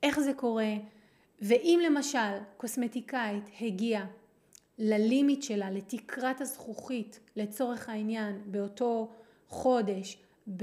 איך 0.02 0.20
זה 0.20 0.32
קורה, 0.34 0.74
ואם 1.40 1.80
למשל 1.86 2.38
קוסמטיקאית 2.56 3.44
הגיעה 3.60 4.06
ללימיט 4.78 5.42
שלה, 5.42 5.70
לתקרת 5.70 6.40
הזכוכית 6.40 7.20
לצורך 7.36 7.88
העניין 7.88 8.42
באותו 8.46 9.10
חודש 9.48 10.18
אה, 10.48 10.56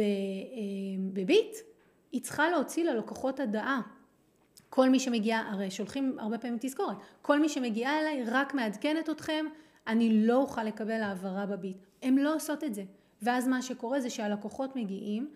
בביט, 1.13 1.55
היא 2.11 2.21
צריכה 2.21 2.49
להוציא 2.49 2.83
ללקוחות 2.83 3.39
הדעה. 3.39 3.81
כל 4.69 4.89
מי 4.89 4.99
שמגיע, 4.99 5.37
הרי 5.37 5.71
שולחים 5.71 6.19
הרבה 6.19 6.37
פעמים 6.37 6.57
תזכורת, 6.61 6.97
כל 7.21 7.39
מי 7.39 7.49
שמגיעה 7.49 7.99
אליי 7.99 8.23
רק 8.27 8.53
מעדכנת 8.53 9.09
אתכם, 9.09 9.45
אני 9.89 10.27
לא 10.27 10.37
אוכל 10.37 10.63
לקבל 10.63 11.01
העברה 11.01 11.45
בביט. 11.45 11.77
הן 12.01 12.17
לא 12.17 12.35
עושות 12.35 12.63
את 12.63 12.75
זה. 12.75 12.83
ואז 13.21 13.47
מה 13.47 13.61
שקורה 13.61 14.01
זה 14.01 14.09
שהלקוחות 14.09 14.75
מגיעים, 14.75 15.29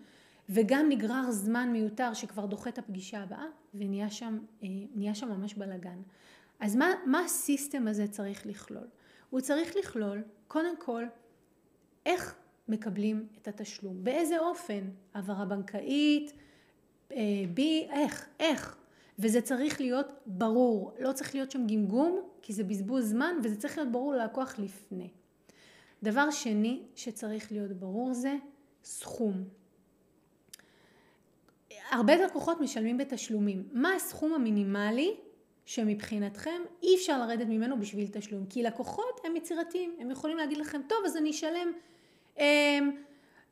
וגם 0.48 0.88
נגרר 0.88 1.30
זמן 1.30 1.68
מיותר 1.72 2.14
שכבר 2.14 2.46
דוחה 2.46 2.70
את 2.70 2.78
הפגישה 2.78 3.22
הבאה, 3.22 3.46
ונהיה 3.74 4.10
שם, 4.10 4.38
אה, 4.62 5.14
שם 5.14 5.28
ממש 5.28 5.54
בלאגן. 5.54 5.98
אז 6.60 6.76
מה, 6.76 6.86
מה 7.06 7.20
הסיסטם 7.20 7.88
הזה 7.88 8.06
צריך 8.06 8.46
לכלול? 8.46 8.86
הוא 9.30 9.40
צריך 9.40 9.76
לכלול, 9.76 10.22
קודם 10.48 10.76
כל, 10.80 11.04
איך 12.06 12.34
מקבלים 12.68 13.26
את 13.42 13.48
התשלום, 13.48 14.04
באיזה 14.04 14.38
אופן, 14.38 14.84
העברה 15.14 15.44
בנקאית, 15.44 16.32
אה, 17.12 17.16
בי, 17.54 17.86
איך, 17.90 18.28
איך, 18.40 18.76
וזה 19.18 19.40
צריך 19.40 19.80
להיות 19.80 20.06
ברור, 20.26 20.92
לא 20.98 21.12
צריך 21.12 21.34
להיות 21.34 21.50
שם 21.50 21.66
גמגום, 21.66 22.20
כי 22.42 22.52
זה 22.52 22.64
בזבוז 22.64 23.10
זמן, 23.10 23.36
וזה 23.42 23.56
צריך 23.56 23.78
להיות 23.78 23.92
ברור 23.92 24.14
ללקוח 24.14 24.58
לפני. 24.58 25.08
דבר 26.02 26.30
שני 26.30 26.82
שצריך 26.96 27.52
להיות 27.52 27.72
ברור 27.72 28.14
זה 28.14 28.36
סכום. 28.84 29.44
הרבה 31.90 32.16
לקוחות 32.16 32.60
משלמים 32.60 32.98
בתשלומים. 32.98 33.68
מה 33.72 33.92
הסכום 33.92 34.32
המינימלי 34.32 35.14
שמבחינתכם 35.64 36.62
אי 36.82 36.96
אפשר 36.96 37.18
לרדת 37.18 37.46
ממנו 37.46 37.80
בשביל 37.80 38.08
תשלום? 38.12 38.46
כי 38.46 38.62
לקוחות 38.62 39.20
הם 39.24 39.36
יצירתיים, 39.36 39.96
הם 39.98 40.10
יכולים 40.10 40.36
להגיד 40.36 40.58
לכם, 40.58 40.80
טוב 40.88 40.98
אז 41.06 41.16
אני 41.16 41.30
אשלם, 41.30 41.72
אמ, 42.38 42.90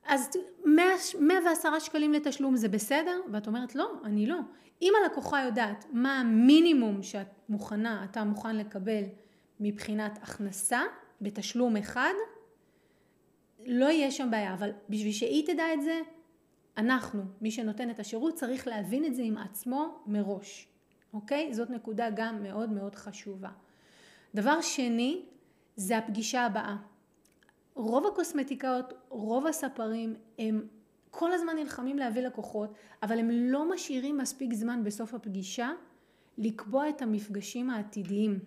אז 0.05 0.31
100, 0.65 0.85
110 1.21 1.79
שקלים 1.79 2.13
לתשלום 2.13 2.57
זה 2.57 2.69
בסדר? 2.69 3.21
ואת 3.33 3.47
אומרת 3.47 3.75
לא, 3.75 3.93
אני 4.05 4.27
לא. 4.27 4.39
אם 4.83 4.93
הלקוחה 5.03 5.43
יודעת 5.43 5.87
מה 5.93 6.21
המינימום 6.21 7.03
שאת 7.03 7.27
מוכנה, 7.49 8.05
אתה 8.11 8.25
מוכן 8.25 8.57
לקבל 8.57 9.03
מבחינת 9.61 10.19
הכנסה 10.23 10.81
בתשלום 11.21 11.77
אחד, 11.77 12.13
לא 13.67 13.85
יהיה 13.85 14.11
שם 14.11 14.31
בעיה, 14.31 14.55
אבל 14.55 14.71
בשביל 14.89 15.13
שהיא 15.13 15.47
תדע 15.47 15.75
את 15.75 15.83
זה, 15.83 16.01
אנחנו, 16.77 17.23
מי 17.41 17.51
שנותן 17.51 17.91
את 17.91 18.01
השירות, 18.01 18.35
צריך 18.35 18.67
להבין 18.67 19.05
את 19.05 19.15
זה 19.15 19.23
עם 19.23 19.39
עצמו 19.39 20.03
מראש, 20.07 20.69
אוקיי? 21.15 21.55
זאת 21.55 21.71
נקודה 21.71 22.09
גם 22.15 22.43
מאוד 22.43 22.71
מאוד 22.71 22.95
חשובה. 22.95 23.51
דבר 24.35 24.61
שני, 24.61 25.23
זה 25.77 25.99
הפגישה 25.99 26.47
הבאה. 26.47 26.77
רוב 27.75 28.07
הקוסמטיקאות, 28.07 28.93
רוב 29.09 29.47
הספרים, 29.47 30.15
הם 30.39 30.67
כל 31.15 31.33
הזמן 31.33 31.57
נלחמים 31.57 31.99
להביא 31.99 32.23
לקוחות, 32.23 32.75
אבל 33.03 33.19
הם 33.19 33.31
לא 33.31 33.71
משאירים 33.71 34.19
מספיק 34.19 34.53
זמן 34.53 34.85
בסוף 34.85 35.15
הפגישה 35.15 35.71
לקבוע 36.39 36.89
את 36.89 37.03
המפגשים 37.03 37.71
העתידיים. 37.71 38.39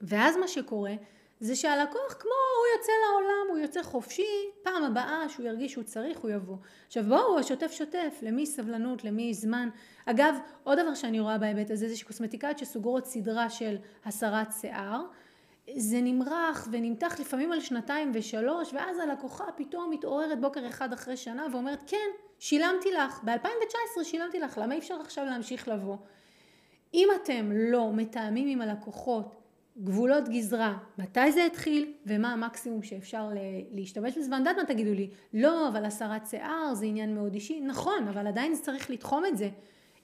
ואז 0.00 0.36
מה 0.36 0.48
שקורה 0.48 0.92
זה 1.40 1.56
שהלקוח 1.56 2.12
כמו 2.12 2.30
הוא 2.30 2.78
יוצא 2.78 2.92
לעולם, 2.92 3.50
הוא 3.50 3.58
יוצא 3.58 3.82
חופשי, 3.82 4.50
פעם 4.62 4.84
הבאה 4.84 5.28
שהוא 5.28 5.46
ירגיש 5.46 5.72
שהוא 5.72 5.84
צריך 5.84 6.18
הוא 6.18 6.30
יבוא. 6.30 6.56
עכשיו 6.86 7.04
בואו, 7.04 7.38
השוטף 7.38 7.72
שוטף, 7.72 8.18
למי 8.22 8.46
סבלנות, 8.46 9.04
למי 9.04 9.34
זמן. 9.34 9.68
אגב, 10.06 10.34
עוד 10.64 10.78
דבר 10.78 10.94
שאני 10.94 11.20
רואה 11.20 11.38
בהיבט 11.38 11.70
הזה 11.70 11.88
זה 11.88 11.96
שקוסמטיקאיות 11.96 12.58
שסוגרות 12.58 13.06
סדרה 13.06 13.50
של 13.50 13.76
הסרת 14.04 14.52
שיער, 14.60 15.02
זה 15.76 16.00
נמרח 16.00 16.68
ונמתח 16.72 17.20
לפעמים 17.20 17.52
על 17.52 17.60
שנתיים 17.60 18.10
ושלוש, 18.14 18.72
ואז 18.72 18.98
הלקוחה 18.98 19.44
פתאום 19.56 19.90
מתעוררת 19.90 20.40
בוקר 20.40 20.66
אחד 20.68 20.92
אחרי 20.92 21.16
שנה 21.16 21.46
ואומרת, 21.52 21.82
כן, 21.86 22.08
שילמתי 22.38 22.92
לך, 22.92 23.20
ב-2019 23.24 24.04
שילמתי 24.04 24.38
לך, 24.38 24.58
למה 24.58 24.74
אי 24.74 24.78
אפשר 24.78 24.94
עכשיו 25.00 25.24
להמשיך 25.24 25.68
לבוא? 25.68 25.96
אם 26.94 27.08
אתם 27.22 27.52
לא 27.52 27.90
מתאמים 27.92 28.48
עם 28.48 28.60
הלקוחות 28.60 29.34
גבולות 29.78 30.28
גזרה, 30.28 30.78
מתי 30.98 31.32
זה 31.32 31.44
התחיל 31.44 31.92
ומה 32.06 32.32
המקסימום 32.32 32.82
שאפשר 32.82 33.30
להשתמש 33.70 34.18
בזה, 34.18 34.30
ואני 34.30 34.38
יודעת 34.38 34.56
מה 34.56 34.64
תגידו 34.64 34.94
לי, 34.94 35.10
לא, 35.34 35.68
אבל 35.68 35.84
הסרת 35.84 36.26
שיער 36.26 36.74
זה 36.74 36.86
עניין 36.86 37.14
מאוד 37.14 37.34
אישי, 37.34 37.60
נכון, 37.60 38.08
אבל 38.08 38.26
עדיין 38.26 38.54
צריך 38.54 38.90
לתחום 38.90 39.26
את 39.26 39.36
זה. 39.36 39.48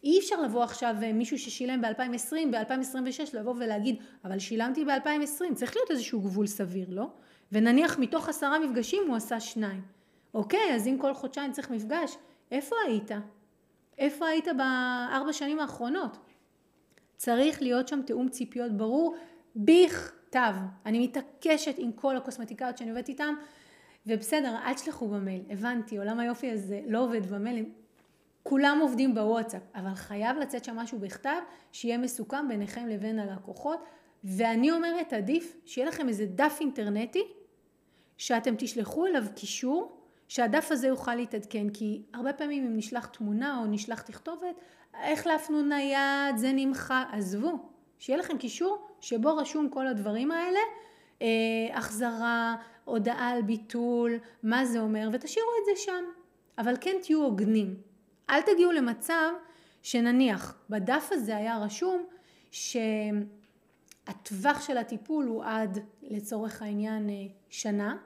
אי 0.05 0.19
אפשר 0.19 0.43
לבוא 0.43 0.63
עכשיו 0.63 0.95
אה, 1.03 1.13
מישהו 1.13 1.39
ששילם 1.39 1.81
ב-2020, 1.81 2.33
ב-2026 2.53 3.39
לבוא 3.39 3.55
ולהגיד, 3.59 3.97
אבל 4.25 4.39
שילמתי 4.39 4.85
ב-2020, 4.85 5.55
צריך 5.55 5.77
להיות 5.77 5.91
איזשהו 5.91 6.21
גבול 6.21 6.47
סביר, 6.47 6.87
לא? 6.91 7.07
ונניח 7.53 7.99
מתוך 7.99 8.29
עשרה 8.29 8.59
מפגשים 8.59 9.03
הוא 9.07 9.17
עשה 9.17 9.41
שניים. 9.41 9.83
אוקיי, 10.35 10.75
אז 10.75 10.87
אם 10.87 10.97
כל 11.01 11.15
חודשיים 11.15 11.53
צריך 11.53 11.71
מפגש, 11.71 12.17
איפה 12.51 12.77
היית? 12.87 13.11
איפה 13.99 14.27
היית 14.27 14.49
בארבע 14.57 15.33
שנים 15.33 15.61
האחרונות? 15.61 16.19
צריך 17.17 17.63
להיות 17.63 17.89
שם 17.89 18.01
תיאום 18.07 18.29
ציפיות 18.29 18.73
ברור 18.73 19.17
בכתב. 19.57 20.55
אני 20.87 20.99
מתעקשת 21.07 21.75
עם 21.79 21.93
כל 21.93 22.17
הקוסמטיקאיות 22.17 22.79
שאני 22.79 22.91
עובדת 22.91 23.09
איתן, 23.09 23.35
ובסדר, 24.07 24.57
אל 24.65 24.75
תשלחו 24.75 25.09
במייל, 25.09 25.43
הבנתי, 25.51 25.99
עולם 25.99 26.21
היופי 26.21 26.51
הזה 26.51 26.81
לא 26.87 27.05
עובד 27.05 27.27
במייל, 27.27 27.65
כולם 28.43 28.79
עובדים 28.83 29.15
בוואטסאפ, 29.15 29.63
אבל 29.75 29.95
חייב 29.95 30.37
לצאת 30.37 30.65
שם 30.65 30.77
משהו 30.77 30.99
בכתב, 30.99 31.41
שיהיה 31.73 31.99
מסוכם 31.99 32.49
ביניכם 32.49 32.87
לבין 32.87 33.19
הלקוחות, 33.19 33.85
ואני 34.25 34.71
אומרת, 34.71 35.13
עדיף 35.13 35.57
שיהיה 35.65 35.89
לכם 35.89 36.09
איזה 36.09 36.27
דף 36.27 36.57
אינטרנטי, 36.61 37.23
שאתם 38.17 38.55
תשלחו 38.59 39.07
אליו 39.07 39.25
קישור, 39.35 39.99
שהדף 40.29 40.69
הזה 40.71 40.87
יוכל 40.87 41.15
להתעדכן, 41.15 41.71
כי 41.71 42.03
הרבה 42.15 42.33
פעמים 42.33 42.67
אם 42.67 42.77
נשלח 42.77 43.07
תמונה 43.07 43.59
או 43.59 43.67
נשלח 43.67 44.03
תכתובת, 44.03 44.55
איך 45.03 45.27
להפנו 45.27 45.63
נייד, 45.63 46.37
זה 46.37 46.53
נמחק, 46.55 47.07
עזבו, 47.13 47.59
שיהיה 47.99 48.19
לכם 48.19 48.39
קישור 48.39 48.89
שבו 49.01 49.37
רשום 49.37 49.69
כל 49.69 49.87
הדברים 49.87 50.31
האלה, 50.31 50.61
אה, 51.23 51.27
החזרה, 51.73 52.57
הודעה 52.85 53.29
על 53.29 53.43
ביטול, 53.43 54.19
מה 54.43 54.65
זה 54.65 54.81
אומר, 54.81 55.09
ותשאירו 55.13 55.49
את 55.61 55.65
זה 55.65 55.83
שם. 55.83 56.05
אבל 56.59 56.75
כן 56.81 56.97
תהיו 57.03 57.23
הוגנים. 57.23 57.88
אל 58.31 58.43
תגיעו 58.43 58.73
למצב 58.73 59.33
שנניח 59.83 60.59
בדף 60.71 61.09
הזה 61.13 61.37
היה 61.37 61.59
רשום 61.59 62.07
שהטווח 62.51 63.27
של 64.67 64.79
הטיפול 64.79 65.27
הוא 65.27 65.45
עד 65.45 65.79
לצורך 66.03 66.63
העניין 66.63 67.11
אה, 67.11 67.15
שנה, 67.49 67.97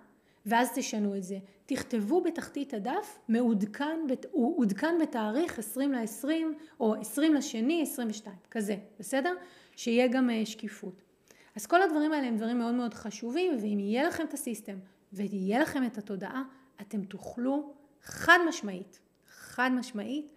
ואז 0.47 0.71
תשנו 0.75 1.17
את 1.17 1.23
זה. 1.23 1.39
תכתבו 1.67 2.21
בתחתית 2.21 2.75
הדף, 2.75 3.19
מעודכן, 3.29 4.01
הוא 4.31 4.59
עודכן 4.59 4.99
בתאריך 5.03 5.59
20 5.59 5.93
ל-20 5.93 6.29
או 6.81 6.95
20 6.95 7.35
לשני 7.35 7.83
22, 7.83 8.37
כזה, 8.51 8.77
בסדר? 8.99 9.35
שיהיה 9.77 10.09
גם 10.09 10.31
אה, 10.31 10.47
שקיפות. 10.47 11.03
אז 11.57 11.67
כל 11.67 11.83
הדברים 11.83 12.13
האלה 12.13 12.27
הם 12.27 12.37
דברים 12.37 12.59
מאוד 12.59 12.75
מאוד 12.75 12.95
חשובים, 12.95 13.57
ואם 13.61 13.79
יהיה 13.79 14.09
לכם 14.09 14.25
את 14.25 14.35
הסיסטם 14.35 14.79
ויהיה 15.13 15.61
לכם 15.61 15.87
את 15.87 15.99
התודעה, 15.99 16.43
אתם 16.81 17.05
תוכלו 17.05 17.73
חד 18.03 18.39
משמעית, 18.49 19.01
חד 19.53 19.71
משמעית, 19.75 20.33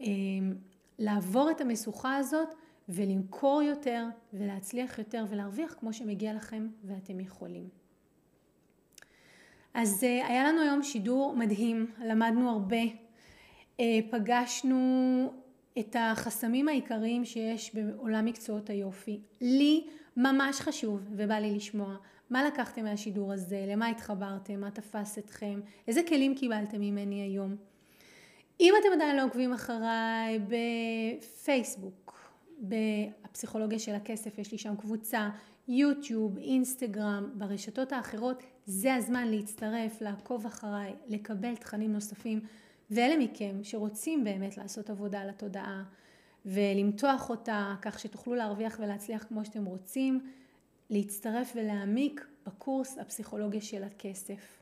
אמ, 0.00 0.54
לעבור 0.98 1.50
את 1.50 1.60
המשוכה 1.60 2.16
הזאת 2.16 2.48
ולמכור 2.88 3.62
יותר 3.62 4.06
ולהצליח 4.32 4.98
יותר 4.98 5.24
ולהרוויח 5.28 5.74
כמו 5.78 5.92
שמגיע 5.92 6.34
לכם 6.34 6.68
ואתם 6.84 7.20
יכולים. 7.20 7.68
אז 9.74 10.04
אה, 10.04 10.26
היה 10.26 10.44
לנו 10.44 10.60
היום 10.60 10.82
שידור 10.82 11.36
מדהים, 11.36 11.86
למדנו 12.04 12.50
הרבה, 12.50 12.82
אה, 13.80 13.98
פגשנו 14.10 15.32
את 15.78 15.96
החסמים 15.98 16.68
העיקריים 16.68 17.24
שיש 17.24 17.74
בעולם 17.74 18.24
מקצועות 18.24 18.70
היופי. 18.70 19.20
לי 19.40 19.86
ממש 20.16 20.60
חשוב 20.60 21.00
ובא 21.10 21.34
לי 21.34 21.54
לשמוע 21.54 21.96
מה 22.30 22.44
לקחתם 22.44 22.84
מהשידור 22.84 23.32
הזה, 23.32 23.64
למה 23.68 23.88
התחברתם, 23.88 24.60
מה 24.60 24.70
תפס 24.70 25.18
אתכם, 25.18 25.60
איזה 25.88 26.00
כלים 26.08 26.34
קיבלתם 26.34 26.80
ממני 26.80 27.22
היום. 27.22 27.71
אם 28.62 28.74
אתם 28.80 28.88
עדיין 28.92 29.16
לא 29.16 29.24
עוקבים 29.24 29.52
אחריי 29.52 30.38
בפייסבוק, 30.38 32.30
בפסיכולוגיה 32.60 33.78
של 33.78 33.94
הכסף, 33.94 34.38
יש 34.38 34.52
לי 34.52 34.58
שם 34.58 34.76
קבוצה, 34.76 35.30
יוטיוב, 35.68 36.38
אינסטגרם, 36.38 37.30
ברשתות 37.34 37.92
האחרות, 37.92 38.42
זה 38.66 38.94
הזמן 38.94 39.28
להצטרף, 39.28 40.00
לעקוב 40.00 40.46
אחריי, 40.46 40.92
לקבל 41.08 41.56
תכנים 41.56 41.92
נוספים. 41.92 42.40
ואלה 42.90 43.16
מכם 43.16 43.56
שרוצים 43.62 44.24
באמת 44.24 44.56
לעשות 44.56 44.90
עבודה 44.90 45.20
על 45.20 45.28
התודעה 45.28 45.82
ולמתוח 46.46 47.30
אותה 47.30 47.74
כך 47.82 47.98
שתוכלו 47.98 48.34
להרוויח 48.34 48.76
ולהצליח 48.80 49.24
כמו 49.28 49.44
שאתם 49.44 49.64
רוצים, 49.64 50.20
להצטרף 50.90 51.52
ולהעמיק 51.56 52.26
בקורס 52.46 52.98
הפסיכולוגיה 52.98 53.60
של 53.60 53.84
הכסף. 53.84 54.61